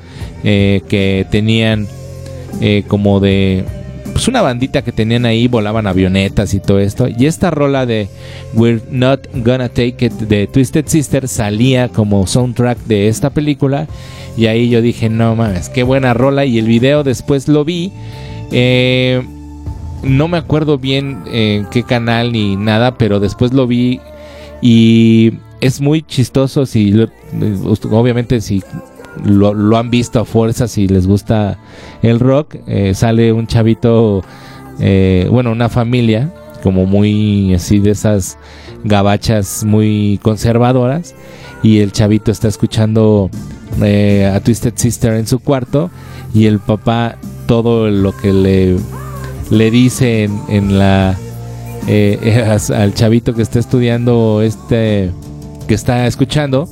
eh, 0.43 0.81
que 0.89 1.27
tenían 1.29 1.87
eh, 2.61 2.83
como 2.87 3.19
de 3.19 3.63
pues 4.13 4.27
una 4.27 4.41
bandita 4.41 4.83
que 4.83 4.91
tenían 4.91 5.25
ahí, 5.25 5.47
volaban 5.47 5.87
avionetas 5.87 6.53
y 6.53 6.59
todo 6.59 6.79
esto. 6.79 7.07
Y 7.07 7.25
esta 7.25 7.49
rola 7.49 7.85
de 7.87 8.07
We're 8.53 8.81
Not 8.91 9.27
Gonna 9.33 9.69
Take 9.69 10.05
It 10.05 10.13
de 10.13 10.45
Twisted 10.47 10.85
Sister 10.87 11.27
salía 11.27 11.89
como 11.89 12.27
soundtrack 12.27 12.77
de 12.85 13.07
esta 13.07 13.31
película. 13.31 13.87
Y 14.37 14.45
ahí 14.45 14.69
yo 14.69 14.81
dije, 14.81 15.09
no 15.09 15.35
mames, 15.35 15.69
qué 15.69 15.81
buena 15.81 16.13
rola. 16.13 16.45
Y 16.45 16.59
el 16.59 16.67
video 16.67 17.03
después 17.03 17.47
lo 17.47 17.65
vi. 17.65 17.91
Eh, 18.51 19.23
no 20.03 20.27
me 20.27 20.37
acuerdo 20.37 20.77
bien 20.77 21.23
en 21.31 21.65
qué 21.65 21.83
canal 21.83 22.31
ni 22.31 22.55
nada, 22.55 22.97
pero 22.97 23.19
después 23.19 23.53
lo 23.53 23.67
vi 23.67 23.99
y 24.61 25.33
es 25.61 25.81
muy 25.81 26.01
chistoso 26.01 26.65
si 26.65 26.93
obviamente 27.89 28.41
si 28.41 28.61
lo, 29.23 29.77
han 29.77 29.89
visto 29.89 30.19
a 30.19 30.25
fuerza 30.25 30.67
si 30.67 30.87
les 30.87 31.07
gusta 31.07 31.57
el 32.01 32.19
rock. 32.19 32.55
Eh, 32.67 32.93
sale 32.93 33.31
un 33.31 33.47
chavito, 33.47 34.23
eh, 34.79 35.27
bueno, 35.31 35.51
una 35.51 35.69
familia 35.69 36.31
como 36.61 36.85
muy 36.85 37.53
así 37.53 37.79
de 37.79 37.91
esas 37.91 38.37
gabachas 38.85 39.63
muy 39.65 40.19
conservadoras 40.21 41.13
y 41.61 41.79
el 41.79 41.91
chavito 41.91 42.31
está 42.31 42.47
escuchando 42.47 43.29
eh, 43.81 44.31
a 44.33 44.39
Twisted 44.39 44.73
Sister 44.75 45.13
en 45.13 45.27
su 45.27 45.39
cuarto 45.39 45.89
y 46.33 46.45
el 46.45 46.59
papá 46.59 47.17
todo 47.47 47.89
lo 47.89 48.15
que 48.15 48.31
le, 48.31 48.77
le 49.53 49.71
dice 49.71 50.29
en, 50.49 50.77
la 50.77 51.17
al 52.75 52.93
chavito 52.93 53.33
que 53.33 53.41
está 53.41 53.59
estudiando 53.59 54.41
este 54.41 55.11
que 55.67 55.73
está 55.73 56.07
escuchando 56.07 56.69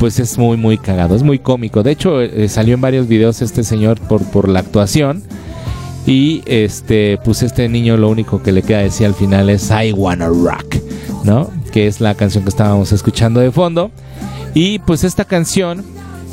pues 0.00 0.18
es 0.18 0.38
muy 0.38 0.56
muy 0.56 0.78
cagado, 0.78 1.14
es 1.14 1.22
muy 1.22 1.38
cómico. 1.38 1.82
De 1.82 1.90
hecho, 1.90 2.22
eh, 2.22 2.48
salió 2.48 2.74
en 2.74 2.80
varios 2.80 3.06
videos 3.06 3.42
este 3.42 3.62
señor 3.62 4.00
por, 4.00 4.24
por 4.24 4.48
la 4.48 4.60
actuación. 4.60 5.22
Y 6.06 6.42
este, 6.46 7.18
pues 7.22 7.42
este 7.42 7.68
niño 7.68 7.98
lo 7.98 8.08
único 8.08 8.42
que 8.42 8.50
le 8.50 8.62
queda 8.62 8.78
decir 8.78 9.06
al 9.06 9.14
final 9.14 9.50
es 9.50 9.70
I 9.70 9.92
wanna 9.92 10.28
rock, 10.28 10.76
¿no? 11.24 11.50
Que 11.70 11.86
es 11.86 12.00
la 12.00 12.14
canción 12.14 12.44
que 12.44 12.48
estábamos 12.48 12.92
escuchando 12.92 13.40
de 13.40 13.50
fondo. 13.50 13.90
Y 14.54 14.78
pues 14.80 15.04
esta 15.04 15.26
canción 15.26 15.84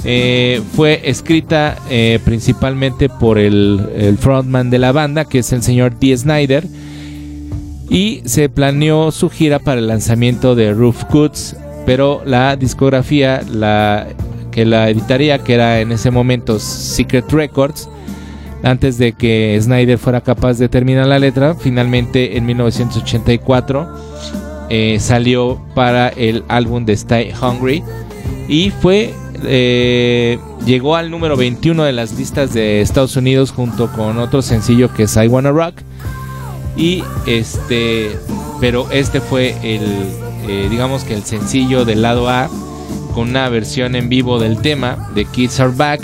eh, 0.03 0.61
fue 0.75 1.01
escrita 1.05 1.77
eh, 1.89 2.19
principalmente 2.23 3.09
por 3.09 3.37
el, 3.37 4.17
frontman 4.19 4.69
de 4.69 4.79
la 4.79 4.91
banda, 4.91 5.25
que 5.25 5.39
es 5.39 5.51
el 5.53 5.63
señor 5.63 5.97
Dee 5.99 6.17
Snyder. 6.17 6.65
Y 7.89 8.21
se 8.25 8.49
planeó 8.49 9.11
su 9.11 9.29
gira 9.29 9.59
para 9.59 9.79
el 9.79 9.87
lanzamiento 9.87 10.55
de 10.55 10.73
Roof 10.73 11.03
Goods 11.09 11.55
pero 11.87 12.21
la 12.25 12.57
discografía 12.57 13.41
la, 13.49 14.07
que 14.51 14.65
la 14.65 14.89
editaría, 14.89 15.39
que 15.39 15.53
era 15.53 15.79
en 15.79 15.93
ese 15.93 16.11
momento 16.11 16.59
Secret 16.59 17.31
Records, 17.31 17.87
antes 18.61 18.97
de 18.97 19.13
que 19.13 19.57
Snyder 19.61 19.97
fuera 19.97 20.19
capaz 20.19 20.57
de 20.57 20.67
terminar 20.67 21.07
la 21.07 21.17
letra, 21.17 21.55
finalmente 21.55 22.35
en 22.35 22.45
1984 22.45 23.87
eh, 24.69 24.97
salió 24.99 25.61
para 25.75 26.09
el 26.09 26.43
álbum 26.49 26.83
de 26.83 26.91
Stay 26.91 27.31
Hungry 27.41 27.81
y 28.49 28.69
fue 28.69 29.13
eh, 29.43 30.39
llegó 30.65 30.95
al 30.95 31.11
número 31.11 31.37
21 31.37 31.83
de 31.83 31.93
las 31.93 32.13
listas 32.13 32.53
de 32.53 32.81
Estados 32.81 33.15
Unidos 33.15 33.51
junto 33.51 33.91
con 33.91 34.17
otro 34.17 34.41
sencillo 34.41 34.93
que 34.93 35.03
es 35.03 35.15
I 35.15 35.27
Wanna 35.27 35.51
Rock. 35.51 35.75
Y 36.75 37.03
este 37.25 38.11
pero 38.59 38.89
este 38.91 39.21
fue 39.21 39.55
el 39.63 39.81
eh, 40.47 40.67
digamos 40.69 41.03
que 41.03 41.13
el 41.13 41.23
sencillo 41.23 41.85
del 41.85 42.01
lado 42.01 42.29
A 42.29 42.49
con 43.13 43.29
una 43.29 43.49
versión 43.49 43.95
en 43.95 44.09
vivo 44.09 44.39
del 44.39 44.57
tema 44.61 45.09
de 45.15 45.25
Kids 45.25 45.59
Are 45.59 45.73
Back. 45.75 46.01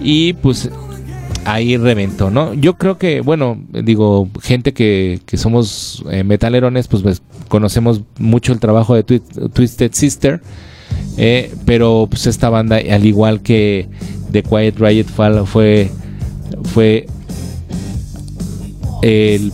Y 0.00 0.34
pues 0.34 0.70
ahí 1.44 1.76
reventó, 1.76 2.30
¿no? 2.30 2.54
Yo 2.54 2.74
creo 2.74 2.98
que, 2.98 3.20
bueno, 3.20 3.58
digo, 3.72 4.28
gente 4.40 4.72
que, 4.72 5.20
que 5.26 5.36
somos 5.36 6.04
eh, 6.10 6.24
metalerones, 6.24 6.88
pues, 6.88 7.02
pues, 7.02 7.22
conocemos 7.48 8.02
mucho 8.18 8.52
el 8.52 8.60
trabajo 8.60 8.94
de 8.94 9.02
Twisted 9.02 9.92
Sister, 9.92 10.40
eh, 11.16 11.54
pero 11.64 12.06
pues 12.08 12.26
esta 12.26 12.50
banda, 12.50 12.76
al 12.76 13.04
igual 13.04 13.40
que 13.40 13.88
The 14.32 14.42
Quiet 14.42 14.78
Riot, 14.78 15.06
fue, 15.46 15.90
fue 16.64 17.06
el, 19.02 19.52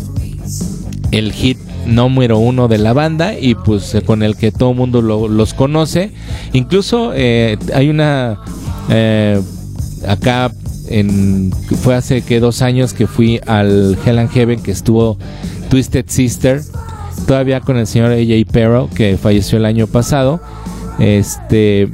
el 1.11 1.33
hit 1.33 1.59
número 1.87 2.39
uno 2.39 2.69
de 2.69 2.79
la 2.79 2.93
banda 2.93 3.39
y 3.39 3.55
pues 3.55 3.97
con 4.07 4.23
el 4.23 4.37
que 4.37 4.53
todo 4.53 4.71
el 4.71 4.77
mundo 4.77 5.03
los 5.03 5.55
conoce. 5.55 6.13
Incluso 6.53 7.13
eh, 7.15 7.59
hay 7.75 7.91
una 7.91 8.41
eh, 8.89 9.41
acá 10.07 10.53
en 10.89 11.53
fue 11.83 11.95
hace 11.95 12.23
que 12.23 12.41
dos 12.41 12.63
años 12.63 12.93
que 12.95 13.07
fui 13.07 13.41
al 13.47 13.97
Hell 14.05 14.19
and 14.19 14.31
Heaven 14.31 14.63
que 14.63 14.73
estuvo 14.73 15.19
Twisted 15.69 16.07
Sister 16.09 16.63
todavía 17.27 17.61
con 17.61 17.77
el 17.77 17.87
señor 17.87 18.11
AJ 18.13 18.47
Pero 18.51 18.89
que 18.95 19.17
falleció 19.17 19.59
el 19.59 19.65
año 19.65 19.87
pasado. 19.87 20.41
Este 21.01 21.91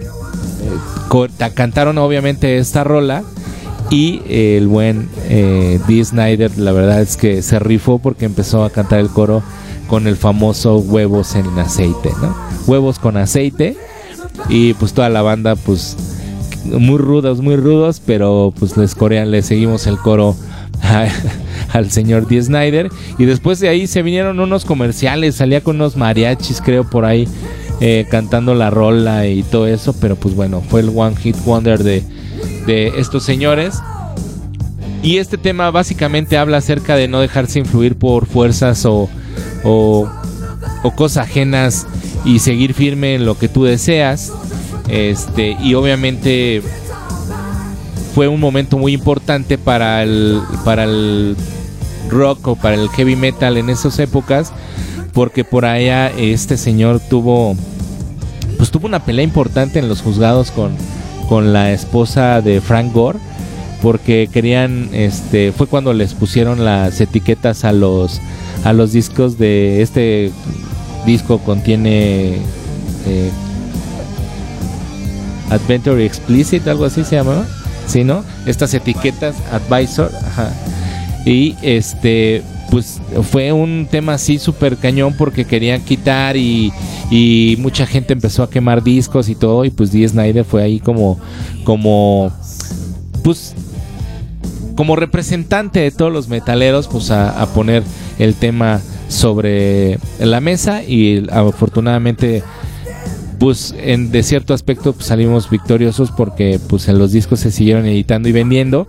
cantaron 1.55 1.97
obviamente 1.99 2.59
esta 2.59 2.85
rola 2.85 3.23
y 3.91 4.21
el 4.29 4.67
buen 4.69 5.09
eh, 5.29 5.81
Dee 5.87 6.05
Snyder 6.05 6.59
la 6.59 6.73
verdad 6.73 7.01
es 7.01 7.17
que 7.17 7.41
se 7.41 7.59
rifó 7.59 7.99
porque 7.99 8.27
empezó 8.27 8.65
a 8.65 8.71
cantar 8.71 9.01
el 9.01 9.09
coro 9.09 9.43
con 9.87 10.07
el 10.07 10.17
famoso 10.17 10.79
huevos 10.79 11.37
en 11.37 11.47
aceite, 11.59 12.11
¿no? 12.21 12.37
Huevos 12.67 12.99
con 12.99 13.17
aceite 13.17 13.77
y 14.49 14.75
pues 14.75 14.93
toda 14.93 15.09
la 15.09 15.23
banda 15.23 15.57
pues 15.57 15.97
muy 16.65 16.99
rudos, 16.99 17.41
muy 17.41 17.57
rudos, 17.57 18.03
pero 18.05 18.53
pues 18.59 18.77
les 18.77 18.95
corean, 18.95 19.31
le 19.31 19.43
seguimos 19.43 19.87
el 19.87 19.99
coro 19.99 20.37
al 21.73 21.91
señor 21.91 22.27
D. 22.27 22.43
Snyder. 22.43 22.91
Y 23.19 23.25
después 23.25 23.61
de 23.61 23.69
ahí 23.69 23.87
se 23.87 24.03
vinieron 24.03 24.41
unos 24.41 24.65
comerciales, 24.65 25.37
salía 25.37 25.63
con 25.63 25.77
unos 25.77 25.97
mariachis, 25.97 26.61
creo, 26.61 26.85
por 26.85 27.05
ahí, 27.05 27.29
eh, 27.81 28.07
cantando 28.11 28.55
la 28.55 28.71
rola 28.71 29.27
y 29.27 29.43
todo 29.43 29.67
eso. 29.67 29.95
Pero 30.01 30.17
pues 30.17 30.35
bueno, 30.35 30.63
fue 30.69 30.81
el 30.81 30.91
One 30.95 31.17
Hit 31.17 31.37
Wonder 31.45 31.83
de, 31.83 32.03
de 32.67 32.89
estos 32.97 33.25
señores. 33.25 33.81
Y 35.03 35.19
este 35.19 35.39
tema 35.39 35.71
básicamente 35.71 36.37
habla 36.37 36.57
acerca 36.57 36.97
de 36.97 37.07
no 37.07 37.21
dejarse 37.21 37.61
influir 37.61 37.97
por 37.97 38.27
fuerzas 38.27 38.85
o, 38.87 39.09
o, 39.63 40.11
cosas 40.97 41.29
ajenas 41.29 41.87
y 42.25 42.41
seguir 42.41 42.75
firme 42.75 43.15
en 43.15 43.25
lo 43.25 43.39
que 43.39 43.49
tú 43.49 43.65
deseas. 43.65 44.33
Este, 44.89 45.57
y 45.63 45.75
obviamente 45.75 46.63
fue 48.15 48.29
un 48.29 48.41
momento 48.41 48.79
muy 48.79 48.95
importante 48.95 49.59
para 49.59 50.03
el, 50.03 50.41
para 50.65 50.85
el 50.85 51.37
rock 52.09 52.49
o 52.49 52.57
para 52.57 52.75
el 52.75 52.89
heavy 52.89 53.15
metal 53.15 53.57
en 53.59 53.69
esas 53.69 53.99
épocas, 53.99 54.53
porque 55.17 55.45
por 55.45 55.65
allá 55.65 56.11
este 56.11 56.59
señor 56.59 57.01
tuvo, 57.01 57.57
pues 58.59 58.71
tuvo 58.71 58.87
una 58.87 59.03
pelea 59.07 59.25
importante 59.25 59.79
en 59.79 59.89
los 59.89 60.03
juzgados 60.03 60.51
con, 60.51 60.77
con 61.27 61.55
la 61.55 61.73
esposa 61.73 62.43
de 62.43 62.61
Frank 62.61 62.93
Gore, 62.93 63.19
porque 63.81 64.29
querían, 64.31 64.91
este, 64.93 65.53
fue 65.53 65.69
cuando 65.69 65.95
les 65.95 66.13
pusieron 66.13 66.67
las 66.67 67.01
etiquetas 67.01 67.65
a 67.65 67.73
los, 67.73 68.21
a 68.63 68.75
los 68.75 68.93
discos 68.93 69.39
de 69.39 69.81
este 69.81 70.33
disco 71.07 71.39
contiene 71.39 72.35
eh, 73.07 73.31
Adventure 75.49 76.05
Explicit, 76.05 76.69
algo 76.69 76.85
así 76.85 77.05
se 77.05 77.17
llamaba. 77.17 77.47
¿sí, 77.87 78.05
no? 78.05 78.23
Estas 78.45 78.75
etiquetas, 78.75 79.35
advisor, 79.51 80.11
ajá. 80.27 80.53
Y 81.25 81.57
este, 81.63 82.43
pues 82.71 83.01
fue 83.31 83.53
un 83.53 83.87
tema 83.91 84.15
así 84.15 84.39
súper 84.39 84.77
cañón 84.77 85.15
porque 85.17 85.45
querían 85.45 85.83
quitar 85.83 86.37
y, 86.37 86.73
y, 87.11 87.57
mucha 87.59 87.87
gente 87.87 88.13
empezó 88.13 88.43
a 88.43 88.51
quemar 88.51 88.83
discos 88.83 89.29
y 89.29 89.35
todo. 89.35 89.65
Y 89.65 89.71
pues 89.71 89.93
D. 89.93 90.07
Snyder 90.07 90.45
fue 90.45 90.63
ahí 90.63 90.81
como, 90.81 91.19
como, 91.65 92.33
pues, 93.23 93.55
como 94.77 94.97
representante 94.97 95.81
de 95.81 95.91
todos 95.91 96.13
los 96.13 96.29
metaleros, 96.29 96.89
pues 96.89 97.11
a, 97.11 97.41
a 97.41 97.47
poner 97.47 97.83
el 98.19 98.35
tema 98.35 98.81
sobre 99.09 99.99
la 100.19 100.41
mesa 100.41 100.83
y 100.83 101.27
afortunadamente 101.31 102.43
pues 103.39 103.75
en 103.79 104.11
de 104.11 104.23
cierto 104.23 104.55
aspecto 104.55 104.93
pues, 104.93 105.07
salimos 105.07 105.51
victoriosos 105.51 106.11
porque 106.11 106.59
pues 106.69 106.89
en 106.89 106.99
los 106.99 107.13
discos 107.13 107.41
se 107.41 107.51
siguieron 107.51 107.87
editando 107.87 108.29
y 108.29 108.33
vendiendo 108.33 108.89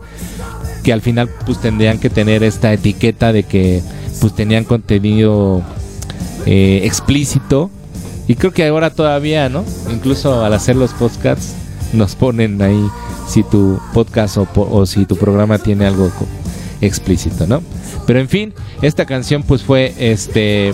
que 0.87 0.93
al 0.93 1.01
final 1.01 1.29
pues 1.45 1.59
tendrían 1.59 1.99
que 1.99 2.09
tener 2.09 2.43
esta 2.43 2.71
etiqueta 2.71 3.33
de 3.33 3.43
que 3.43 3.83
pues 4.21 4.33
tenían 4.33 4.63
contenido 4.63 5.61
eh, 6.45 6.79
explícito. 6.85 7.69
Y 8.25 8.35
creo 8.35 8.53
que 8.53 8.65
ahora 8.65 8.89
todavía 8.89 9.49
no 9.49 9.65
incluso 9.91 10.45
al 10.45 10.53
hacer 10.53 10.77
los 10.77 10.93
podcasts 10.93 11.55
nos 11.91 12.15
ponen 12.15 12.61
ahí 12.61 12.87
si 13.27 13.43
tu 13.43 13.81
podcast 13.93 14.37
o, 14.37 14.47
o 14.55 14.85
si 14.85 15.05
tu 15.05 15.17
programa 15.17 15.59
tiene 15.59 15.85
algo 15.85 16.09
explícito 16.79 17.47
no 17.47 17.61
pero 18.05 18.19
en 18.19 18.29
fin 18.29 18.53
esta 18.81 19.05
canción 19.05 19.43
pues 19.43 19.63
fue 19.63 19.93
este 19.97 20.73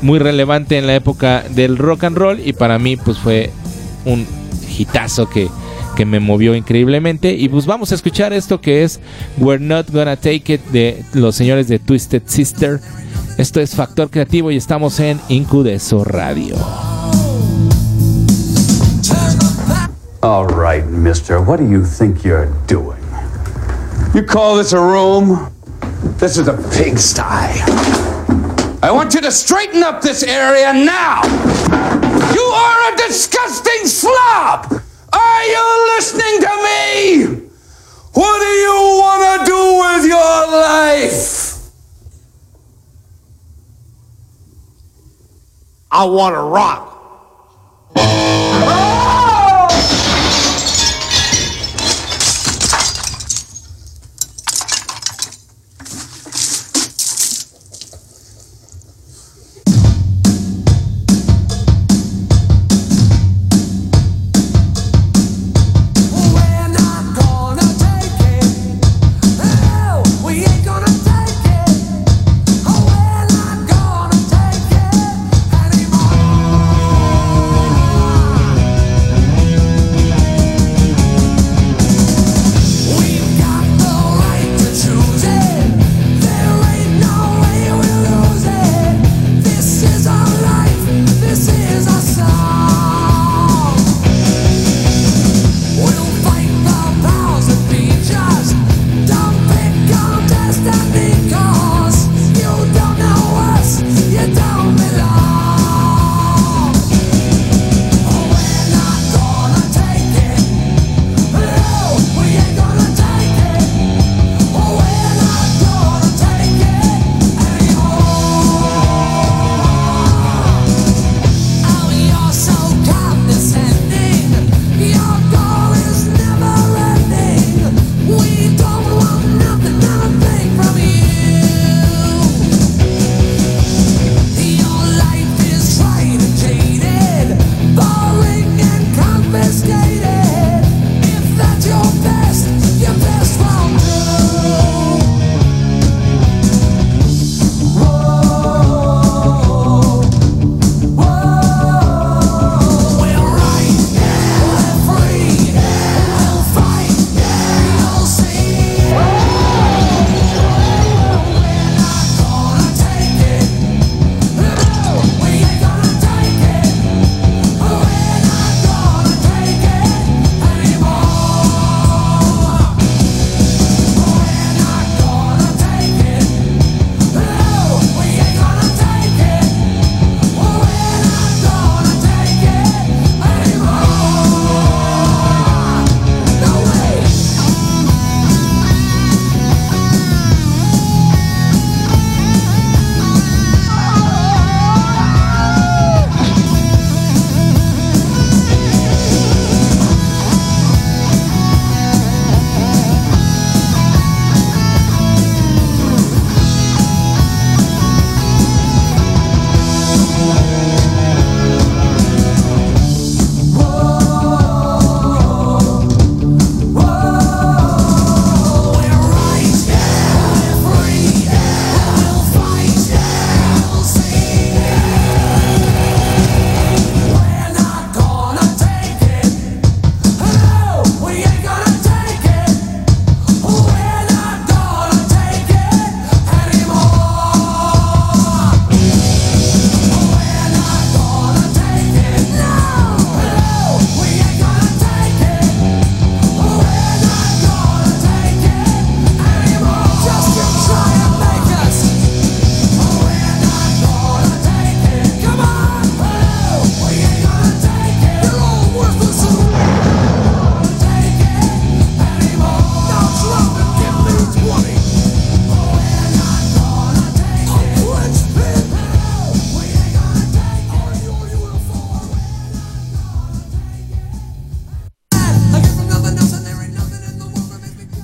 muy 0.00 0.18
relevante 0.18 0.78
en 0.78 0.86
la 0.86 0.94
época 0.94 1.44
del 1.50 1.76
rock 1.76 2.04
and 2.04 2.16
roll 2.16 2.40
y 2.40 2.54
para 2.54 2.78
mí 2.78 2.96
pues 2.96 3.18
fue 3.18 3.50
un 4.04 4.26
hitazo 4.78 5.28
que, 5.28 5.48
que 5.96 6.04
me 6.04 6.20
movió 6.20 6.54
increíblemente 6.54 7.32
y 7.32 7.48
pues 7.48 7.66
vamos 7.66 7.92
a 7.92 7.94
escuchar 7.94 8.32
esto 8.32 8.60
que 8.60 8.84
es 8.84 9.00
We're 9.38 9.62
Not 9.62 9.90
Gonna 9.90 10.16
Take 10.16 10.54
It 10.54 10.60
de 10.72 11.04
los 11.12 11.36
señores 11.36 11.68
de 11.68 11.78
Twisted 11.78 12.22
Sister. 12.26 12.80
Esto 13.38 13.60
es 13.60 13.74
Factor 13.74 14.10
Creativo 14.10 14.50
y 14.50 14.56
estamos 14.56 15.00
en 15.00 15.20
Incudeso 15.28 16.04
Radio. 16.04 16.56
All 20.22 20.46
right, 20.46 20.84
mister, 20.86 21.40
what 21.40 21.58
do 21.58 21.68
you 21.68 21.84
think 21.84 22.24
you're 22.24 22.46
doing? 22.68 23.02
You 24.14 24.22
call 24.22 24.56
this 24.56 24.72
a 24.72 24.80
room? 24.80 25.50
This 26.18 26.36
is 26.36 26.46
a 26.46 26.54
pigsty. 26.78 27.22
I 28.82 28.90
want 28.90 29.14
you 29.14 29.20
to 29.20 29.32
straighten 29.32 29.82
up 29.82 30.00
this 30.00 30.22
area 30.22 30.72
now. 30.72 31.22
You 32.32 32.42
are 32.42 32.92
a 32.92 32.96
disgusting 32.96 33.86
slob. 33.86 34.82
Are 35.22 35.44
you 35.44 35.66
listening 35.96 36.36
to 36.40 36.52
me? 36.66 37.48
What 38.12 38.38
do 38.40 38.50
you 38.66 38.78
want 39.02 39.22
to 39.30 39.36
do 39.46 39.60
with 39.82 40.04
your 40.06 40.38
life? 40.60 41.30
I 45.90 46.04
want 46.04 46.34
to 46.34 46.40
rock. 46.40 46.88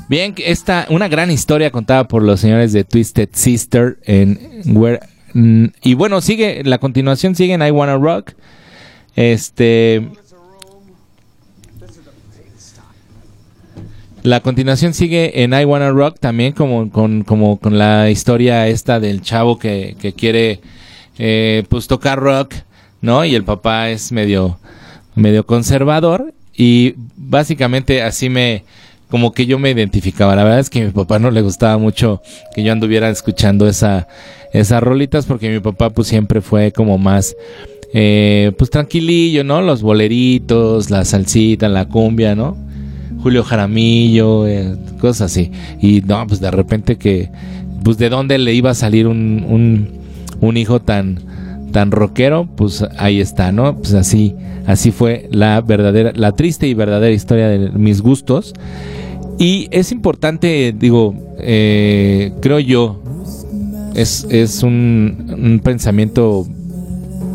Bien, 0.08 0.34
esta, 0.38 0.86
una 0.88 1.06
gran 1.08 1.30
historia 1.30 1.70
contada 1.70 2.08
por 2.08 2.22
los 2.22 2.40
señores 2.40 2.72
de 2.72 2.84
Twisted 2.84 3.28
Sister 3.32 3.98
en 4.04 4.62
Where, 4.64 5.00
y 5.34 5.94
bueno, 5.94 6.20
sigue, 6.20 6.62
la 6.64 6.78
continuación 6.78 7.34
sigue 7.34 7.52
en 7.52 7.62
I 7.62 7.70
Wanna 7.70 7.96
Rock. 7.96 8.32
Este. 9.16 10.08
La 14.22 14.40
continuación 14.40 14.94
sigue 14.94 15.42
en 15.42 15.52
I 15.52 15.64
Wanna 15.64 15.90
Rock 15.90 16.18
también 16.18 16.52
como 16.52 16.90
con, 16.90 17.22
como 17.22 17.58
con 17.58 17.78
la 17.78 18.10
historia 18.10 18.66
esta 18.66 19.00
del 19.00 19.20
chavo 19.20 19.58
que, 19.58 19.96
que 20.00 20.12
quiere 20.12 20.60
eh, 21.18 21.64
pues 21.68 21.86
tocar 21.86 22.18
rock, 22.18 22.54
¿no? 23.00 23.24
Y 23.24 23.34
el 23.34 23.44
papá 23.44 23.90
es 23.90 24.10
medio, 24.10 24.58
medio 25.14 25.46
conservador 25.46 26.34
y 26.54 26.94
básicamente 27.16 28.02
así 28.02 28.28
me, 28.28 28.64
como 29.10 29.32
que 29.32 29.46
yo 29.46 29.58
me 29.58 29.70
identificaba. 29.70 30.36
La 30.36 30.44
verdad 30.44 30.60
es 30.60 30.70
que 30.70 30.82
a 30.82 30.84
mi 30.86 30.90
papá 30.90 31.18
no 31.18 31.30
le 31.30 31.42
gustaba 31.42 31.78
mucho 31.78 32.22
que 32.54 32.62
yo 32.62 32.72
anduviera 32.72 33.08
escuchando 33.10 33.66
esa, 33.68 34.08
esas 34.52 34.82
rolitas 34.82 35.26
porque 35.26 35.50
mi 35.50 35.60
papá 35.60 35.90
pues 35.90 36.08
siempre 36.08 36.40
fue 36.40 36.72
como 36.72 36.98
más, 36.98 37.36
eh, 37.94 38.52
pues 38.58 38.70
tranquilillo, 38.70 39.44
¿no? 39.44 39.62
Los 39.62 39.82
boleritos, 39.82 40.90
la 40.90 41.04
salsita, 41.04 41.68
la 41.68 41.86
cumbia, 41.86 42.34
¿no? 42.34 42.56
Julio 43.22 43.42
Jaramillo, 43.42 44.46
eh, 44.46 44.76
cosas 45.00 45.32
así. 45.32 45.50
Y 45.80 46.02
no, 46.02 46.26
pues 46.26 46.40
de 46.40 46.50
repente 46.50 46.96
que, 46.96 47.30
pues 47.82 47.98
de 47.98 48.08
dónde 48.10 48.38
le 48.38 48.54
iba 48.54 48.70
a 48.70 48.74
salir 48.74 49.06
un, 49.06 49.44
un, 49.48 49.88
un 50.40 50.56
hijo 50.56 50.80
tan, 50.80 51.18
tan 51.72 51.90
rockero, 51.90 52.48
pues 52.56 52.84
ahí 52.98 53.20
está, 53.20 53.52
¿no? 53.52 53.76
Pues 53.76 53.94
así, 53.94 54.34
así 54.66 54.90
fue 54.90 55.28
la 55.30 55.60
verdadera, 55.60 56.12
la 56.14 56.32
triste 56.32 56.66
y 56.66 56.74
verdadera 56.74 57.14
historia 57.14 57.48
de 57.48 57.70
mis 57.70 58.00
gustos. 58.00 58.54
Y 59.38 59.68
es 59.70 59.92
importante, 59.92 60.74
digo, 60.76 61.14
eh, 61.38 62.32
creo 62.40 62.58
yo, 62.58 63.02
es, 63.94 64.26
es 64.30 64.62
un, 64.62 65.34
un 65.38 65.60
pensamiento 65.60 66.46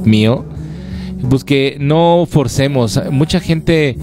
mío, 0.04 0.46
pues 1.30 1.44
que 1.44 1.78
no 1.80 2.28
forcemos. 2.30 3.00
Mucha 3.10 3.40
gente 3.40 3.98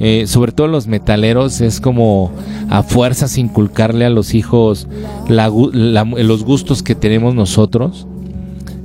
eh, 0.00 0.24
sobre 0.26 0.50
todo 0.50 0.66
los 0.66 0.88
metaleros, 0.88 1.60
es 1.60 1.80
como 1.80 2.32
a 2.68 2.82
fuerzas 2.82 3.38
inculcarle 3.38 4.04
a 4.04 4.10
los 4.10 4.34
hijos 4.34 4.88
los 5.28 6.44
gustos 6.44 6.82
que 6.82 6.96
tenemos 6.96 7.36
nosotros 7.36 8.08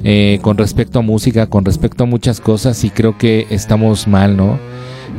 eh, 0.03 0.39
con 0.41 0.57
respecto 0.57 0.99
a 0.99 1.01
música, 1.01 1.47
con 1.47 1.65
respecto 1.65 2.03
a 2.03 2.07
muchas 2.07 2.39
cosas 2.39 2.83
y 2.83 2.89
creo 2.89 3.17
que 3.17 3.47
estamos 3.49 4.07
mal, 4.07 4.37
¿no? 4.37 4.57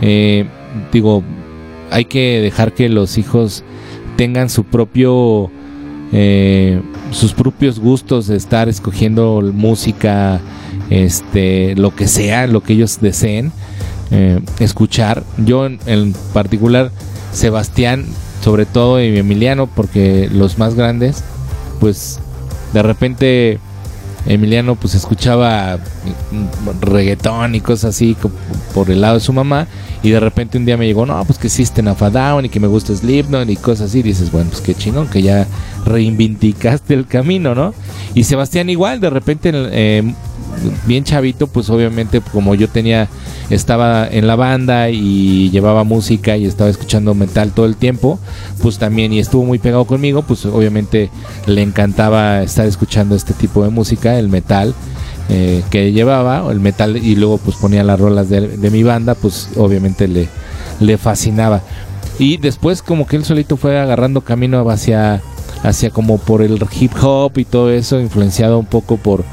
Eh, 0.00 0.46
digo, 0.92 1.22
hay 1.90 2.04
que 2.04 2.40
dejar 2.40 2.72
que 2.72 2.88
los 2.88 3.18
hijos 3.18 3.64
tengan 4.16 4.48
su 4.48 4.64
propio 4.64 5.50
sus 7.12 7.34
propios 7.34 7.78
gustos 7.78 8.26
de 8.26 8.36
estar 8.36 8.68
escogiendo 8.68 9.40
música 9.54 10.40
este 10.90 11.76
lo 11.76 11.94
que 11.94 12.08
sea 12.08 12.48
lo 12.48 12.64
que 12.64 12.72
ellos 12.72 13.00
deseen 13.00 13.52
eh, 14.12 14.40
escuchar. 14.58 15.22
Yo 15.38 15.66
en, 15.66 16.14
particular, 16.32 16.90
Sebastián, 17.32 18.06
sobre 18.42 18.66
todo, 18.66 19.00
y 19.00 19.16
Emiliano, 19.16 19.68
porque 19.68 20.28
los 20.32 20.58
más 20.58 20.74
grandes, 20.74 21.22
pues 21.78 22.18
de 22.72 22.82
repente 22.82 23.60
Emiliano 24.26 24.76
pues 24.76 24.94
escuchaba 24.94 25.78
reggaetón 26.80 27.54
y 27.54 27.60
cosas 27.60 27.96
así 27.96 28.16
por 28.74 28.90
el 28.90 29.00
lado 29.00 29.14
de 29.14 29.20
su 29.20 29.32
mamá 29.32 29.66
y 30.02 30.10
de 30.10 30.20
repente 30.20 30.58
un 30.58 30.64
día 30.64 30.76
me 30.76 30.86
llegó, 30.86 31.06
no, 31.06 31.22
pues 31.24 31.38
que 31.38 31.46
existe 31.46 31.82
Nafa 31.82 32.10
Down 32.10 32.46
y 32.46 32.48
que 32.48 32.60
me 32.60 32.66
gusta 32.66 32.94
Slipknot 32.94 33.48
y 33.48 33.56
cosas 33.56 33.90
así, 33.90 34.02
dices, 34.02 34.30
bueno, 34.32 34.50
pues 34.50 34.62
qué 34.62 34.74
chingón 34.74 35.08
que 35.08 35.22
ya 35.22 35.46
reivindicaste 35.84 36.94
el 36.94 37.06
camino, 37.06 37.54
¿no? 37.54 37.74
Y 38.14 38.24
Sebastián 38.24 38.70
igual, 38.70 39.00
de 39.00 39.10
repente 39.10 39.50
eh, 39.54 40.14
bien 40.86 41.04
chavito, 41.04 41.46
pues 41.46 41.70
obviamente 41.70 42.20
como 42.20 42.54
yo 42.54 42.68
tenía, 42.68 43.08
estaba 43.50 44.06
en 44.08 44.26
la 44.26 44.36
banda 44.36 44.90
y 44.90 45.50
llevaba 45.50 45.84
música 45.84 46.36
y 46.36 46.46
estaba 46.46 46.70
escuchando 46.70 47.14
metal 47.14 47.52
todo 47.52 47.66
el 47.66 47.76
tiempo, 47.76 48.18
pues 48.62 48.78
también 48.78 49.12
y 49.12 49.18
estuvo 49.18 49.44
muy 49.44 49.58
pegado 49.58 49.84
conmigo, 49.84 50.22
pues 50.22 50.44
obviamente 50.46 51.10
le 51.46 51.62
encantaba 51.62 52.42
estar 52.42 52.66
escuchando 52.66 53.14
este 53.14 53.34
tipo 53.34 53.62
de 53.62 53.70
música, 53.70 54.18
el 54.18 54.28
metal. 54.28 54.74
Eh, 55.32 55.62
que 55.70 55.92
llevaba, 55.92 56.50
el 56.50 56.58
metal, 56.58 56.96
y 56.96 57.14
luego 57.14 57.38
pues 57.38 57.56
ponía 57.56 57.84
las 57.84 58.00
rolas 58.00 58.28
de, 58.28 58.48
de 58.48 58.70
mi 58.70 58.82
banda, 58.82 59.14
pues 59.14 59.50
obviamente 59.56 60.08
le, 60.08 60.26
le 60.80 60.98
fascinaba. 60.98 61.62
Y 62.18 62.36
después 62.36 62.82
como 62.82 63.06
que 63.06 63.14
él 63.14 63.24
solito 63.24 63.56
fue 63.56 63.78
agarrando 63.78 64.22
camino 64.22 64.68
hacia, 64.68 65.22
hacia 65.62 65.90
como 65.90 66.18
por 66.18 66.42
el 66.42 66.58
hip 66.78 66.92
hop 67.02 67.38
y 67.38 67.44
todo 67.44 67.70
eso, 67.70 68.00
influenciado 68.00 68.58
un 68.58 68.66
poco 68.66 68.96
por 68.96 69.24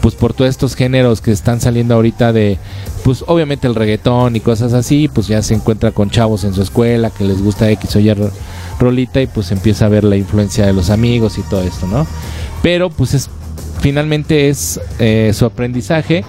pues 0.00 0.16
por 0.16 0.34
todos 0.34 0.50
estos 0.50 0.74
géneros 0.74 1.20
que 1.20 1.30
están 1.30 1.60
saliendo 1.60 1.94
ahorita 1.94 2.32
de 2.32 2.58
pues 3.04 3.24
obviamente 3.28 3.68
el 3.68 3.76
reggaetón 3.76 4.34
y 4.34 4.40
cosas 4.40 4.72
así, 4.72 5.08
pues 5.08 5.28
ya 5.28 5.42
se 5.42 5.54
encuentra 5.54 5.92
con 5.92 6.10
chavos 6.10 6.42
en 6.42 6.54
su 6.54 6.62
escuela 6.62 7.10
que 7.10 7.24
les 7.24 7.40
gusta 7.40 7.70
X 7.70 7.96
o 7.96 8.00
Y 8.00 8.12
rolita 8.80 9.22
y 9.22 9.28
pues 9.28 9.52
empieza 9.52 9.86
a 9.86 9.88
ver 9.88 10.02
la 10.02 10.16
influencia 10.16 10.66
de 10.66 10.72
los 10.72 10.90
amigos 10.90 11.38
y 11.38 11.42
todo 11.42 11.62
esto, 11.62 11.86
¿no? 11.86 12.06
Pero 12.62 12.90
pues 12.90 13.14
es 13.14 13.30
finalmente 13.80 14.48
es 14.48 14.80
eh, 14.98 15.32
su 15.34 15.44
aprendizaje 15.44 16.24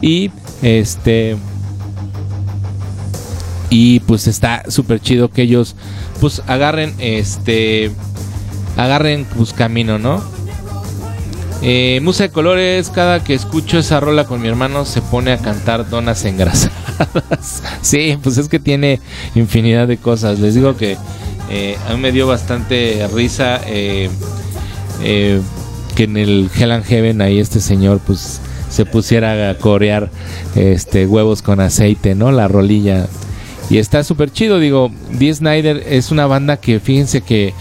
y 0.00 0.30
este 0.62 1.36
y 3.70 4.00
pues 4.00 4.26
está 4.26 4.64
súper 4.68 5.00
chido 5.00 5.30
que 5.30 5.42
ellos 5.42 5.76
pues 6.20 6.42
agarren 6.46 6.94
este 6.98 7.90
agarren 8.76 9.26
pues 9.36 9.52
camino, 9.52 9.98
¿no? 9.98 10.22
Eh, 11.64 12.00
Musa 12.02 12.24
de 12.24 12.30
colores, 12.30 12.90
cada 12.90 13.22
que 13.22 13.34
escucho 13.34 13.78
esa 13.78 14.00
rola 14.00 14.24
con 14.24 14.42
mi 14.42 14.48
hermano 14.48 14.84
se 14.84 15.00
pone 15.00 15.30
a 15.30 15.38
cantar 15.38 15.88
donas 15.88 16.24
engrasadas. 16.24 16.72
sí, 17.82 18.18
pues 18.20 18.36
es 18.36 18.48
que 18.48 18.58
tiene 18.58 19.00
infinidad 19.36 19.86
de 19.86 19.96
cosas. 19.96 20.40
Les 20.40 20.56
digo 20.56 20.76
que 20.76 20.96
eh, 21.50 21.76
a 21.88 21.94
mí 21.94 22.00
me 22.00 22.10
dio 22.10 22.26
bastante 22.26 23.06
risa 23.14 23.60
eh, 23.66 24.10
que 25.94 26.04
en 26.04 26.16
el 26.16 26.50
Hell 26.56 26.72
and 26.72 26.84
Heaven 26.84 27.20
ahí 27.20 27.38
este 27.38 27.60
señor 27.60 28.00
pues 28.04 28.40
se 28.68 28.84
pusiera 28.84 29.50
a 29.50 29.54
corear 29.58 30.10
este 30.56 31.06
huevos 31.06 31.42
con 31.42 31.60
aceite, 31.60 32.16
¿no? 32.16 32.32
La 32.32 32.48
rolilla. 32.48 33.06
Y 33.70 33.78
está 33.78 34.02
súper 34.02 34.32
chido, 34.32 34.58
digo, 34.58 34.90
Dee 35.12 35.32
Snyder 35.32 35.84
es 35.88 36.10
una 36.10 36.26
banda 36.26 36.56
que 36.56 36.80
fíjense 36.80 37.20
que 37.20 37.54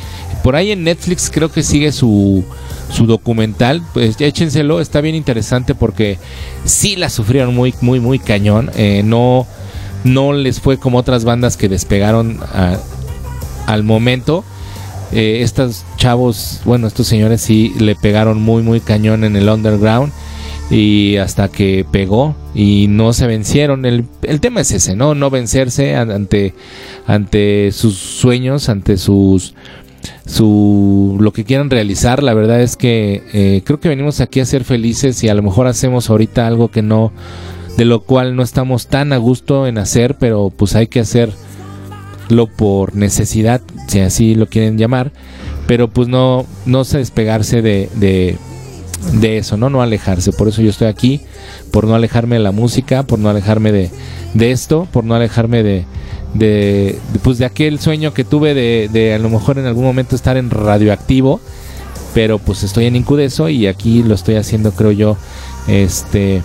por 0.43 0.55
ahí 0.55 0.71
en 0.71 0.83
Netflix 0.83 1.29
creo 1.31 1.51
que 1.51 1.63
sigue 1.63 1.91
su 1.91 2.43
su 2.91 3.05
documental, 3.05 3.81
pues 3.93 4.19
échenselo, 4.19 4.81
está 4.81 5.01
bien 5.01 5.15
interesante 5.15 5.75
porque 5.75 6.17
sí 6.65 6.95
la 6.95 7.09
sufrieron 7.09 7.55
muy, 7.55 7.73
muy, 7.81 7.99
muy 7.99 8.19
cañón. 8.19 8.69
Eh, 8.75 9.01
no, 9.03 9.47
no 10.03 10.33
les 10.33 10.59
fue 10.59 10.77
como 10.77 10.97
otras 10.97 11.23
bandas 11.23 11.57
que 11.57 11.69
despegaron 11.69 12.39
al 13.65 13.83
momento. 13.83 14.43
Eh, 15.13 15.39
estos 15.41 15.83
chavos, 15.97 16.61
bueno, 16.63 16.87
estos 16.87 17.07
señores 17.07 17.41
sí 17.41 17.73
le 17.79 17.95
pegaron 17.95 18.41
muy, 18.41 18.63
muy 18.63 18.79
cañón 18.79 19.23
en 19.23 19.35
el 19.35 19.49
underground 19.49 20.13
y 20.69 21.17
hasta 21.17 21.49
que 21.49 21.85
pegó 21.91 22.33
y 22.55 22.87
no 22.89 23.11
se 23.11 23.27
vencieron. 23.27 23.85
El, 23.85 24.05
el 24.21 24.39
tema 24.39 24.61
es 24.61 24.71
ese, 24.71 24.95
¿no? 24.95 25.15
No 25.15 25.29
vencerse 25.29 25.95
ante, 25.95 26.53
ante 27.07 27.71
sus 27.73 27.97
sueños, 27.97 28.69
ante 28.69 28.97
sus 28.97 29.53
su 30.25 31.17
lo 31.19 31.33
que 31.33 31.43
quieran 31.43 31.69
realizar. 31.69 32.23
La 32.23 32.33
verdad 32.33 32.61
es 32.61 32.75
que 32.75 33.23
eh, 33.33 33.61
creo 33.65 33.79
que 33.79 33.89
venimos 33.89 34.21
aquí 34.21 34.39
a 34.39 34.45
ser 34.45 34.63
felices 34.63 35.23
y 35.23 35.29
a 35.29 35.33
lo 35.33 35.43
mejor 35.43 35.67
hacemos 35.67 36.09
ahorita 36.09 36.47
algo 36.47 36.69
que 36.69 36.81
no, 36.81 37.11
de 37.77 37.85
lo 37.85 38.01
cual 38.01 38.35
no 38.35 38.43
estamos 38.43 38.87
tan 38.87 39.13
a 39.13 39.17
gusto 39.17 39.67
en 39.67 39.77
hacer, 39.77 40.15
pero 40.17 40.51
pues 40.55 40.75
hay 40.75 40.87
que 40.87 40.99
hacerlo 40.99 41.35
por 42.55 42.95
necesidad, 42.95 43.61
si 43.87 43.99
así 43.99 44.35
lo 44.35 44.47
quieren 44.47 44.77
llamar. 44.77 45.11
Pero 45.67 45.87
pues 45.89 46.07
no, 46.07 46.45
no 46.65 46.83
se 46.83 46.97
despegarse 46.97 47.61
de, 47.61 47.89
de, 47.95 48.37
de 49.13 49.37
eso, 49.37 49.57
¿no? 49.57 49.69
No 49.69 49.81
alejarse. 49.81 50.33
Por 50.33 50.47
eso 50.47 50.61
yo 50.61 50.69
estoy 50.69 50.87
aquí, 50.87 51.21
por 51.71 51.85
no 51.85 51.95
alejarme 51.95 52.35
de 52.35 52.41
la 52.41 52.51
música, 52.51 53.03
por 53.03 53.19
no 53.19 53.29
alejarme 53.29 53.71
de, 53.71 53.89
de 54.33 54.51
esto, 54.51 54.87
por 54.91 55.03
no 55.05 55.15
alejarme 55.15 55.63
de, 55.63 55.85
de, 56.33 56.99
pues 57.23 57.37
de 57.37 57.45
aquel 57.45 57.79
sueño 57.79 58.13
que 58.13 58.23
tuve 58.23 58.53
de, 58.53 59.13
a 59.13 59.19
lo 59.19 59.29
mejor 59.29 59.57
en 59.57 59.65
algún 59.65 59.83
momento 59.83 60.15
estar 60.15 60.37
en 60.37 60.49
radioactivo 60.49 61.41
pero 62.13 62.39
pues 62.39 62.63
estoy 62.63 62.85
en 62.85 62.95
Incudeso 62.95 63.49
y 63.49 63.67
aquí 63.67 64.03
lo 64.03 64.15
estoy 64.15 64.35
haciendo 64.35 64.71
creo 64.71 64.91
yo 64.91 65.17
este 65.67 66.41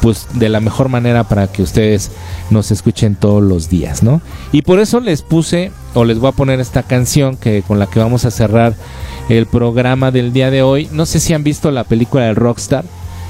pues 0.00 0.26
de 0.34 0.48
la 0.48 0.60
mejor 0.60 0.88
manera 0.88 1.24
para 1.24 1.48
que 1.48 1.62
ustedes 1.62 2.10
nos 2.50 2.70
escuchen 2.70 3.16
todos 3.16 3.42
los 3.42 3.68
días, 3.68 4.04
¿no? 4.04 4.20
Y 4.52 4.62
por 4.62 4.78
eso 4.78 5.00
les 5.00 5.22
puse 5.22 5.72
o 5.94 6.04
les 6.04 6.20
voy 6.20 6.28
a 6.28 6.32
poner 6.32 6.60
esta 6.60 6.84
canción 6.84 7.36
que 7.36 7.62
con 7.62 7.80
la 7.80 7.86
que 7.86 7.98
vamos 7.98 8.24
a 8.24 8.30
cerrar 8.30 8.74
el 9.28 9.46
programa 9.46 10.12
del 10.12 10.32
día 10.32 10.52
de 10.52 10.62
hoy. 10.62 10.88
No 10.92 11.04
sé 11.04 11.18
si 11.18 11.34
han 11.34 11.42
visto 11.42 11.72
la 11.72 11.82
película 11.82 12.24
de 12.24 12.34
Rockstar, 12.34 12.84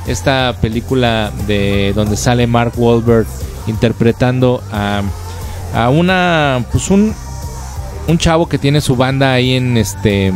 esta 0.07 0.57
película 0.61 1.33
de 1.47 1.93
donde 1.95 2.17
sale 2.17 2.47
Mark 2.47 2.73
Wahlberg 2.77 3.27
interpretando 3.67 4.63
a 4.71 5.03
a 5.75 5.91
una, 5.91 6.65
pues 6.73 6.91
un, 6.91 7.15
un 8.07 8.19
chavo 8.19 8.49
que 8.49 8.59
tiene 8.59 8.81
su 8.81 8.97
banda 8.97 9.33
ahí 9.33 9.55
en 9.55 9.77
este 9.77 10.33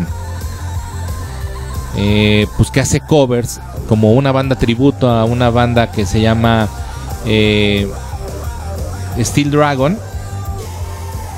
eh, 1.97 2.47
pues 2.57 2.71
que 2.71 2.81
hace 2.81 3.01
covers 3.01 3.61
como 3.89 4.13
una 4.13 4.33
banda 4.33 4.57
tributo 4.57 5.11
a 5.11 5.25
una 5.25 5.51
banda 5.51 5.91
que 5.91 6.07
se 6.07 6.21
llama 6.21 6.69
eh, 7.27 7.91
Steel 9.19 9.51
Dragon. 9.51 9.99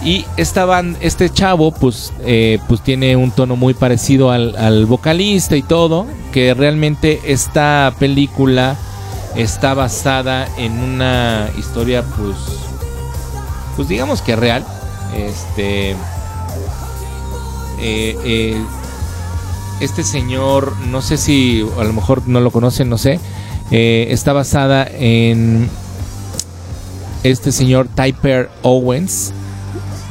Y 0.05 0.27
esta 0.37 0.67
band, 0.67 0.99
este 1.01 1.31
chavo 1.31 1.73
pues, 1.73 2.13
eh, 2.25 2.59
pues 2.69 2.83
tiene 2.83 3.17
un 3.17 3.31
tono 3.31 3.57
muy 3.57 3.73
parecido 3.73 4.31
al, 4.31 4.55
al 4.57 4.85
vocalista 4.85 5.57
y 5.57 5.63
todo 5.63 6.07
que 6.31 6.53
realmente 6.53 7.21
esta 7.25 7.95
película 7.99 8.77
está 9.35 9.73
basada 9.73 10.47
en 10.59 10.79
una 10.79 11.49
historia 11.59 12.05
pues 12.19 12.37
pues 13.77 13.89
digamos 13.89 14.23
que 14.23 14.37
real 14.37 14.65
este 15.17 15.91
eh, 17.81 18.17
eh, 18.25 18.63
este 19.81 20.03
señor 20.03 20.77
no 20.89 21.03
sé 21.03 21.17
si 21.17 21.67
a 21.79 21.85
lo 21.85 21.93
mejor 21.93 22.27
no 22.27 22.41
lo 22.41 22.51
conocen 22.51 22.89
no 22.89 22.99
sé 22.99 23.21
eh, 23.71 24.07
está 24.11 24.33
basada 24.33 24.87
en 24.87 25.69
este 27.23 27.53
señor 27.53 27.89
Typer 27.95 28.51
Owens 28.63 29.33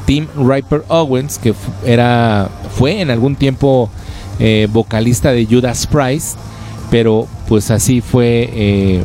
Tim 0.05 0.28
Riper 0.36 0.84
Owens 0.89 1.38
que 1.38 1.53
era 1.86 2.49
fue 2.78 3.01
en 3.01 3.11
algún 3.11 3.36
tiempo 3.36 3.89
vocalista 4.70 5.32
de 5.32 5.45
Judas 5.45 5.88
Priest 5.88 6.38
pero 6.91 7.28
pues 7.47 7.72
así 7.72 8.01
fue 8.01 9.03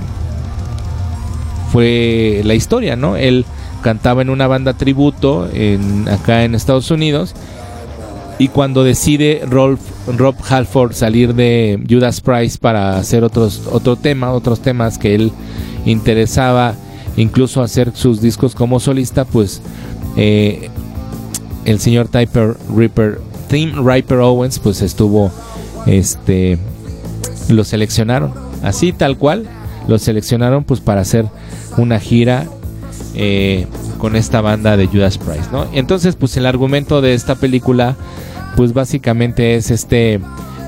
fue 1.69 2.41
la 2.45 2.55
historia, 2.55 2.97
¿no? 2.97 3.17
Él 3.17 3.45
cantaba 3.83 4.23
en 4.23 4.31
una 4.31 4.47
banda 4.47 4.75
tributo 4.75 5.49
en, 5.53 6.09
acá 6.09 6.45
en 6.45 6.55
Estados 6.55 6.91
Unidos 6.91 7.35
y 8.39 8.49
cuando 8.49 8.85
decide 8.85 9.43
Rolf, 9.49 9.81
Rob 10.17 10.37
Halford 10.49 10.93
salir 10.93 11.35
de 11.35 11.85
Judas 11.89 12.21
Price 12.21 12.57
para 12.57 12.97
hacer 12.97 13.25
otros 13.25 13.63
otro 13.71 13.97
tema, 13.97 14.33
otros 14.33 14.61
temas 14.61 14.97
que 14.97 15.15
él 15.17 15.33
interesaba, 15.85 16.75
incluso 17.17 17.63
hacer 17.63 17.93
sus 17.95 18.21
discos 18.21 18.55
como 18.55 18.79
solista, 18.79 19.25
pues 19.25 19.61
eh, 20.17 20.71
el 21.65 21.81
señor 21.81 22.09
Typer 22.09 22.57
Ripper, 22.75 23.21
Tim 23.49 23.85
Riper 23.85 24.19
Owens, 24.19 24.61
pues 24.61 24.83
estuvo 24.83 25.33
este 25.87 26.59
lo 27.49 27.65
seleccionaron, 27.65 28.33
así 28.63 28.93
tal 28.93 29.19
cual, 29.19 29.49
lo 29.89 29.99
seleccionaron 29.99 30.63
pues 30.63 30.81
para 30.81 31.01
hacer 31.01 31.27
una 31.77 31.99
gira 31.99 32.47
eh, 33.15 33.67
con 33.99 34.17
esta 34.17 34.41
banda 34.41 34.77
de 34.77 34.87
Judas 34.87 35.19
Price, 35.19 35.49
¿no? 35.53 35.67
Entonces 35.73 36.17
pues 36.17 36.37
el 36.37 36.47
argumento 36.47 37.01
de 37.01 37.15
esta 37.15 37.35
película 37.35 37.97
pues 38.57 38.73
básicamente 38.73 39.55
es 39.55 39.71
este 39.71 40.21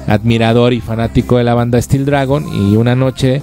admirador 0.06 0.72
y 0.72 0.80
fanático 0.80 1.38
de 1.38 1.44
la 1.44 1.54
banda 1.54 1.80
Steel 1.80 2.04
Dragon 2.04 2.46
y 2.48 2.76
una 2.76 2.94
noche 2.96 3.42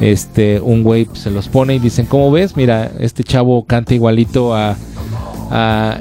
este 0.00 0.60
un 0.60 0.82
güey 0.82 1.08
se 1.12 1.30
los 1.30 1.48
pone 1.48 1.74
y 1.74 1.78
dicen 1.78 2.06
cómo 2.06 2.30
ves 2.30 2.56
mira 2.56 2.90
este 2.98 3.22
chavo 3.22 3.64
canta 3.64 3.94
igualito 3.94 4.54
a, 4.54 4.76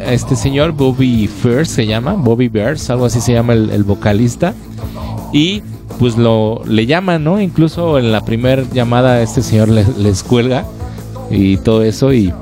este 0.08 0.38
señor 0.38 0.72
Bobby 0.72 1.28
First 1.28 1.76
se 1.76 1.86
llama 1.86 2.14
Bobby 2.14 2.48
Bears 2.48 2.90
algo 2.90 3.06
así 3.06 3.20
se 3.20 3.34
llama 3.34 3.52
el, 3.52 3.84
vocalista 3.84 4.54
y 5.34 5.62
pues 6.00 6.18
lo 6.18 6.62
le 6.66 6.86
llaman, 6.86 7.26
¿no? 7.26 7.42
Incluso 7.42 8.00
en 8.00 8.14
la 8.14 8.24
primera 8.24 8.64
llamada 8.74 9.22
este 9.22 9.42
señor 9.42 9.68
les, 9.68 10.24
cuelga 10.24 10.66
y 11.32 11.58
todo 11.58 11.84
eso 11.84 12.14
y 12.14 12.34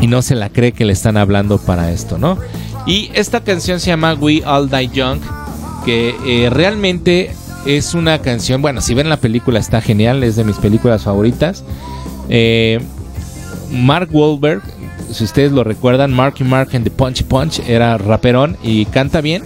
y 0.00 0.06
no 0.08 0.20
se 0.22 0.34
la 0.34 0.48
cree 0.48 0.72
que 0.72 0.84
le 0.84 0.92
están 0.92 1.16
hablando 1.16 1.58
para 1.58 1.92
esto, 1.92 2.18
¿no? 2.18 2.36
Y 2.86 3.10
esta 3.14 3.40
canción 3.40 3.78
se 3.78 3.86
llama 3.86 4.14
We 4.14 4.42
All 4.44 4.68
Die 4.68 4.88
Young, 4.88 5.20
que 5.84 6.16
eh, 6.26 6.50
realmente 6.50 7.30
es 7.66 7.94
una 7.94 8.18
canción, 8.18 8.60
bueno, 8.62 8.80
si 8.80 8.94
ven 8.94 9.08
la 9.08 9.18
película 9.18 9.60
está 9.60 9.80
genial, 9.80 10.24
es 10.24 10.34
de 10.34 10.42
mis 10.42 10.56
películas 10.56 11.04
favoritas. 11.04 11.62
Eh, 12.28 12.80
Mark 13.70 14.08
Wahlberg, 14.10 14.62
si 15.12 15.22
ustedes 15.22 15.52
lo 15.52 15.62
recuerdan, 15.62 16.12
Marky 16.12 16.42
Mark 16.42 16.70
en 16.72 16.82
The 16.82 16.90
Punch 16.90 17.22
Punch 17.22 17.60
era 17.68 17.96
raperón 17.96 18.56
y 18.64 18.86
canta 18.86 19.20
bien 19.20 19.44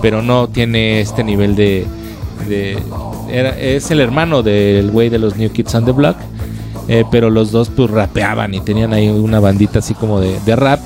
pero 0.00 0.22
no 0.22 0.48
tiene 0.48 1.00
este 1.00 1.24
nivel 1.24 1.56
de... 1.56 1.86
de 2.48 2.78
es 3.60 3.90
el 3.90 4.00
hermano 4.00 4.42
del 4.42 4.90
güey 4.90 5.10
de 5.10 5.18
los 5.18 5.36
New 5.36 5.50
Kids 5.50 5.74
on 5.74 5.84
the 5.84 5.92
Block, 5.92 6.16
eh, 6.88 7.04
pero 7.10 7.30
los 7.30 7.52
dos 7.52 7.68
pues 7.68 7.90
rapeaban 7.90 8.54
y 8.54 8.60
tenían 8.60 8.92
ahí 8.92 9.08
una 9.08 9.40
bandita 9.40 9.78
así 9.80 9.94
como 9.94 10.20
de, 10.20 10.38
de 10.40 10.56
rap. 10.56 10.80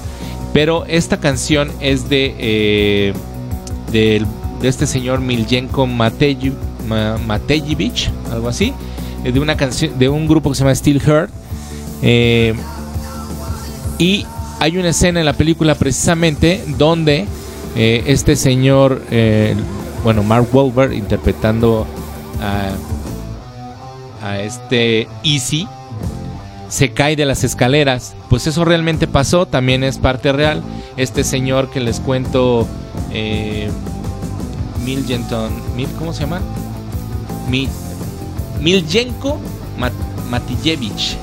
Pero 0.52 0.84
esta 0.86 1.18
canción 1.18 1.70
es 1.80 2.08
de, 2.08 2.34
eh, 2.38 3.14
de, 3.90 4.26
de, 4.60 4.68
este 4.68 4.86
señor 4.86 5.20
Miljenko 5.20 5.86
Matejevich, 5.86 6.50
algo 8.30 8.48
así, 8.48 8.74
de 9.24 9.40
una 9.40 9.56
canción 9.56 9.98
de 9.98 10.08
un 10.08 10.26
grupo 10.26 10.50
que 10.50 10.56
se 10.56 10.60
llama 10.64 10.74
Steel 10.74 11.00
Heart. 11.00 11.30
Eh, 12.02 12.54
y 13.98 14.26
hay 14.58 14.76
una 14.76 14.88
escena 14.90 15.20
en 15.20 15.26
la 15.26 15.32
película 15.32 15.74
precisamente 15.76 16.64
donde 16.76 17.26
eh, 17.76 18.02
este 18.06 18.36
señor, 18.36 19.02
eh, 19.10 19.54
bueno, 20.04 20.22
Mark 20.22 20.48
Wahlberg 20.52 20.92
interpretando 20.92 21.86
a, 22.40 22.72
a 24.26 24.40
este 24.40 25.08
Easy, 25.22 25.68
se 26.72 26.92
cae 26.92 27.16
de 27.16 27.26
las 27.26 27.44
escaleras. 27.44 28.14
Pues 28.30 28.46
eso 28.46 28.64
realmente 28.64 29.06
pasó, 29.06 29.44
también 29.44 29.84
es 29.84 29.98
parte 29.98 30.32
real. 30.32 30.62
Este 30.96 31.22
señor 31.22 31.68
que 31.68 31.80
les 31.80 32.00
cuento, 32.00 32.66
eh, 33.12 33.70
Mil, 34.82 35.04
¿cómo 35.98 36.14
se 36.14 36.20
llama? 36.20 36.40
Mi, 37.50 37.68
Miljenko 38.60 39.38
Mat, 39.78 39.92
Matijevich 40.30 41.18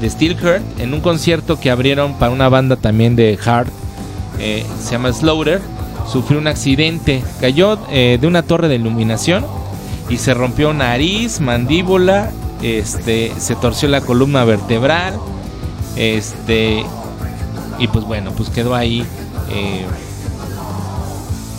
de 0.00 0.10
Steelheart 0.10 0.62
en 0.78 0.94
un 0.94 1.00
concierto 1.00 1.58
que 1.58 1.72
abrieron 1.72 2.14
para 2.14 2.30
una 2.30 2.48
banda 2.48 2.76
también 2.76 3.16
de 3.16 3.36
hard 3.44 3.66
eh, 4.38 4.64
se 4.80 4.92
llama 4.92 5.12
Slaughter, 5.12 5.60
sufrió 6.06 6.38
un 6.38 6.46
accidente, 6.46 7.24
cayó 7.40 7.80
eh, 7.90 8.18
de 8.20 8.26
una 8.28 8.44
torre 8.44 8.68
de 8.68 8.76
iluminación 8.76 9.44
y 10.08 10.18
se 10.18 10.34
rompió 10.34 10.72
nariz, 10.72 11.40
mandíbula, 11.40 12.30
este, 12.62 13.32
se 13.38 13.56
torció 13.56 13.88
la 13.88 14.00
columna 14.00 14.44
vertebral, 14.44 15.14
este, 15.96 16.84
y 17.78 17.88
pues 17.88 18.04
bueno, 18.04 18.32
pues 18.32 18.50
quedó 18.50 18.74
ahí, 18.74 19.04
eh, 19.50 19.84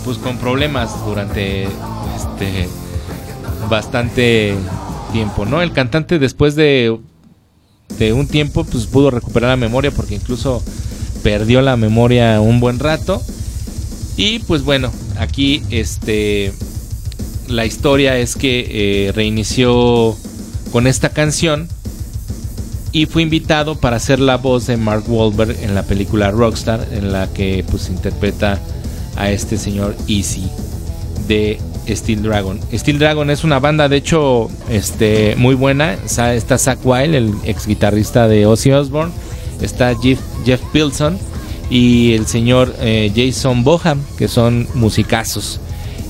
pues 0.06 0.18
con 0.18 0.38
problemas 0.38 1.06
durante, 1.06 1.64
este, 1.64 2.68
bastante 3.70 4.56
tiempo, 5.12 5.46
¿no? 5.46 5.62
El 5.62 5.74
cantante 5.74 6.20
después 6.20 6.56
de, 6.56 6.98
de 7.98 8.14
un 8.14 8.28
tiempo, 8.28 8.64
pues 8.64 8.86
pudo 8.86 9.12
recuperar 9.12 9.50
la 9.50 9.58
memoria 9.58 9.92
porque 9.92 10.16
incluso 10.16 10.64
perdió 11.24 11.62
la 11.62 11.78
memoria 11.78 12.42
un 12.42 12.60
buen 12.60 12.80
rato. 12.80 13.22
Y 14.18 14.40
pues 14.40 14.64
bueno, 14.64 14.92
aquí 15.18 15.64
este 15.70 16.54
la 17.48 17.66
historia 17.66 18.18
es 18.18 18.36
que 18.36 19.08
eh, 19.08 19.12
reinició 19.12 20.16
con 20.72 20.88
esta 20.88 21.10
canción 21.10 21.68
y 22.92 23.06
fue 23.06 23.22
invitado 23.22 23.76
para 23.76 23.98
hacer 23.98 24.20
la 24.20 24.38
voz 24.38 24.68
de 24.68 24.78
Mark 24.78 25.04
Wahlberg 25.08 25.56
en 25.62 25.76
la 25.76 25.84
película 25.84 26.32
Rockstar, 26.32 26.88
en 26.92 27.12
la 27.12 27.28
que 27.28 27.64
pues 27.70 27.90
interpreta 27.90 28.60
a 29.16 29.30
este 29.30 29.58
señor 29.58 29.96
Easy 30.08 30.50
de 31.28 31.60
Steel 31.88 32.24
Dragon. 32.24 32.60
Steel 32.74 33.00
Dragon 33.00 33.30
es 33.30 33.44
una 33.44 33.60
banda 33.60 33.90
de 33.90 33.98
hecho 33.98 34.50
este 34.70 35.36
muy 35.38 35.56
buena, 35.56 35.94
está 35.94 36.58
Zach 36.58 36.80
Wild, 36.84 37.16
el 37.16 37.34
ex 37.44 37.68
guitarrista 37.68 38.28
de 38.28 38.46
Ozzy 38.46 38.72
Osbourne 38.72 39.12
está 39.62 39.96
Jeff, 39.96 40.20
Jeff 40.46 40.62
Pilson 40.72 41.18
y 41.70 42.14
el 42.14 42.26
señor 42.26 42.74
eh, 42.80 43.12
Jason 43.16 43.64
Boham, 43.64 44.02
que 44.18 44.28
son 44.28 44.68
musicazos. 44.74 45.60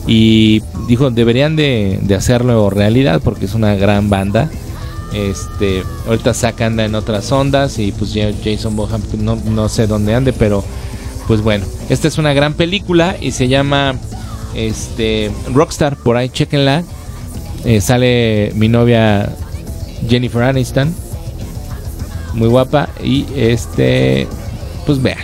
Y 0.08 0.62
dijo, 0.90 1.12
deberían 1.12 1.56
de, 1.56 2.00
de, 2.02 2.16
hacerlo 2.16 2.72
realidad 2.72 3.22
porque 3.24 3.46
es 3.46 3.54
una 3.54 3.76
gran 3.76 4.10
banda. 4.10 4.50
Este, 5.14 5.84
ahorita 6.08 6.34
Zack 6.34 6.62
anda 6.62 6.84
en 6.84 6.96
otras 6.96 7.32
ondas 7.32 7.78
y 7.78 7.92
pues 7.92 8.14
Jason 8.44 8.76
Boham 8.76 9.02
pues, 9.02 9.22
no, 9.22 9.36
no 9.36 9.70
sé 9.70 9.86
dónde 9.86 10.16
ande, 10.16 10.34
pero 10.34 10.64
pues 11.28 11.42
bueno, 11.42 11.66
esta 11.90 12.08
es 12.08 12.18
una 12.18 12.34
gran 12.34 12.56
película 12.56 13.16
y 13.22 13.32
se 13.32 13.48
llama 13.48 13.96
este 14.56 15.32
Rockstar, 15.54 15.96
por 15.96 16.18
ahí 16.18 16.30
chequenla. 16.30 16.84
Eh, 17.66 17.82
sale 17.82 18.52
mi 18.56 18.68
novia 18.68 19.30
Jennifer 20.08 20.42
Aniston. 20.42 20.94
Muy 22.34 22.48
guapa. 22.48 22.90
Y 23.04 23.26
este 23.36 24.28
pues 24.86 25.02
vean 25.02 25.20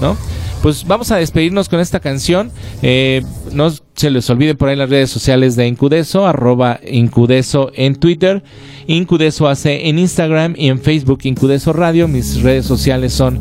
no 0.00 0.16
pues 0.64 0.86
vamos 0.86 1.10
a 1.10 1.16
despedirnos 1.16 1.68
con 1.68 1.78
esta 1.78 2.00
canción. 2.00 2.50
Eh, 2.80 3.22
no 3.52 3.70
se 4.04 4.10
les 4.10 4.28
olvide 4.28 4.54
por 4.54 4.68
ahí 4.68 4.76
las 4.76 4.90
redes 4.90 5.08
sociales 5.08 5.56
de 5.56 5.66
Incudeso 5.66 6.26
arroba 6.26 6.78
Incudeso 6.86 7.70
en 7.74 7.94
Twitter 7.94 8.42
Incudeso 8.86 9.48
hace 9.48 9.88
en 9.88 9.98
Instagram 9.98 10.52
y 10.58 10.68
en 10.68 10.78
Facebook 10.78 11.20
Incudeso 11.22 11.72
Radio 11.72 12.06
mis 12.06 12.42
redes 12.42 12.66
sociales 12.66 13.14
son 13.14 13.40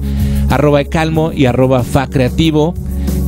arroba 0.49 0.79
ecalmo 0.79 1.33
y 1.33 1.47
arroba 1.47 1.83
fa 1.83 2.07
creativo. 2.07 2.75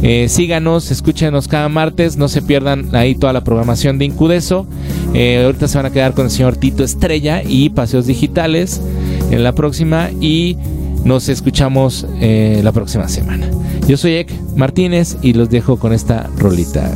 Eh, 0.02 0.28
síganos, 0.30 0.92
escúchenos 0.92 1.50
cada 1.50 1.68
martes, 1.68 2.16
no 2.16 2.30
se 2.30 2.42
pierdan 2.42 2.96
ahí 2.96 3.16
toda 3.16 3.34
la 3.34 3.44
programación 3.44 3.98
de 3.98 4.06
Incudeso. 4.06 4.66
Eh, 5.14 5.44
ahorita 5.44 5.68
se 5.68 5.78
van 5.78 5.88
a 5.88 5.92
quedar 5.92 6.14
con 6.14 6.24
el 6.24 6.32
señor 6.32 6.56
Tito 6.56 6.86
Estrella 6.86 7.44
y 7.46 7.68
Paseos 7.68 8.08
Digitales 8.08 8.82
en 9.30 9.44
la 9.44 9.52
próxima 9.52 10.10
y 10.22 10.56
nos 11.04 11.28
escuchamos 11.28 12.08
eh, 12.22 12.62
la 12.64 12.72
próxima 12.72 13.10
semana. 13.10 13.50
Yo 13.88 13.98
soy 13.98 14.14
Ek 14.14 14.32
Martínez 14.56 15.18
y 15.22 15.34
los 15.34 15.50
dejo 15.50 15.78
con 15.78 15.94
esta 15.94 16.30
rolita. 16.38 16.92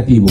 Creativo. 0.00 0.28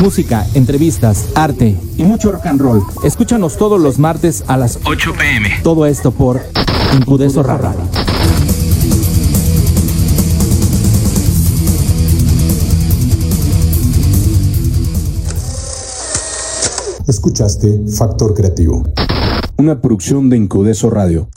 Música, 0.00 0.46
entrevistas, 0.54 1.26
arte 1.34 1.76
y 1.96 2.04
mucho 2.04 2.32
rock 2.32 2.46
and 2.46 2.60
roll. 2.60 2.82
Escúchanos 3.02 3.56
todos 3.56 3.80
los 3.80 3.98
martes 3.98 4.44
a 4.46 4.56
las 4.56 4.78
8 4.84 5.12
pm. 5.18 5.50
Todo 5.62 5.86
esto 5.86 6.12
por 6.12 6.40
Incudeso 6.94 7.42
Rara. 7.42 7.74
Escuchaste 17.08 17.82
Factor 17.88 18.34
Creativo, 18.34 18.84
una 19.58 19.80
producción 19.80 20.30
de 20.30 20.36
Incudeso 20.36 20.88
Radio. 20.88 21.28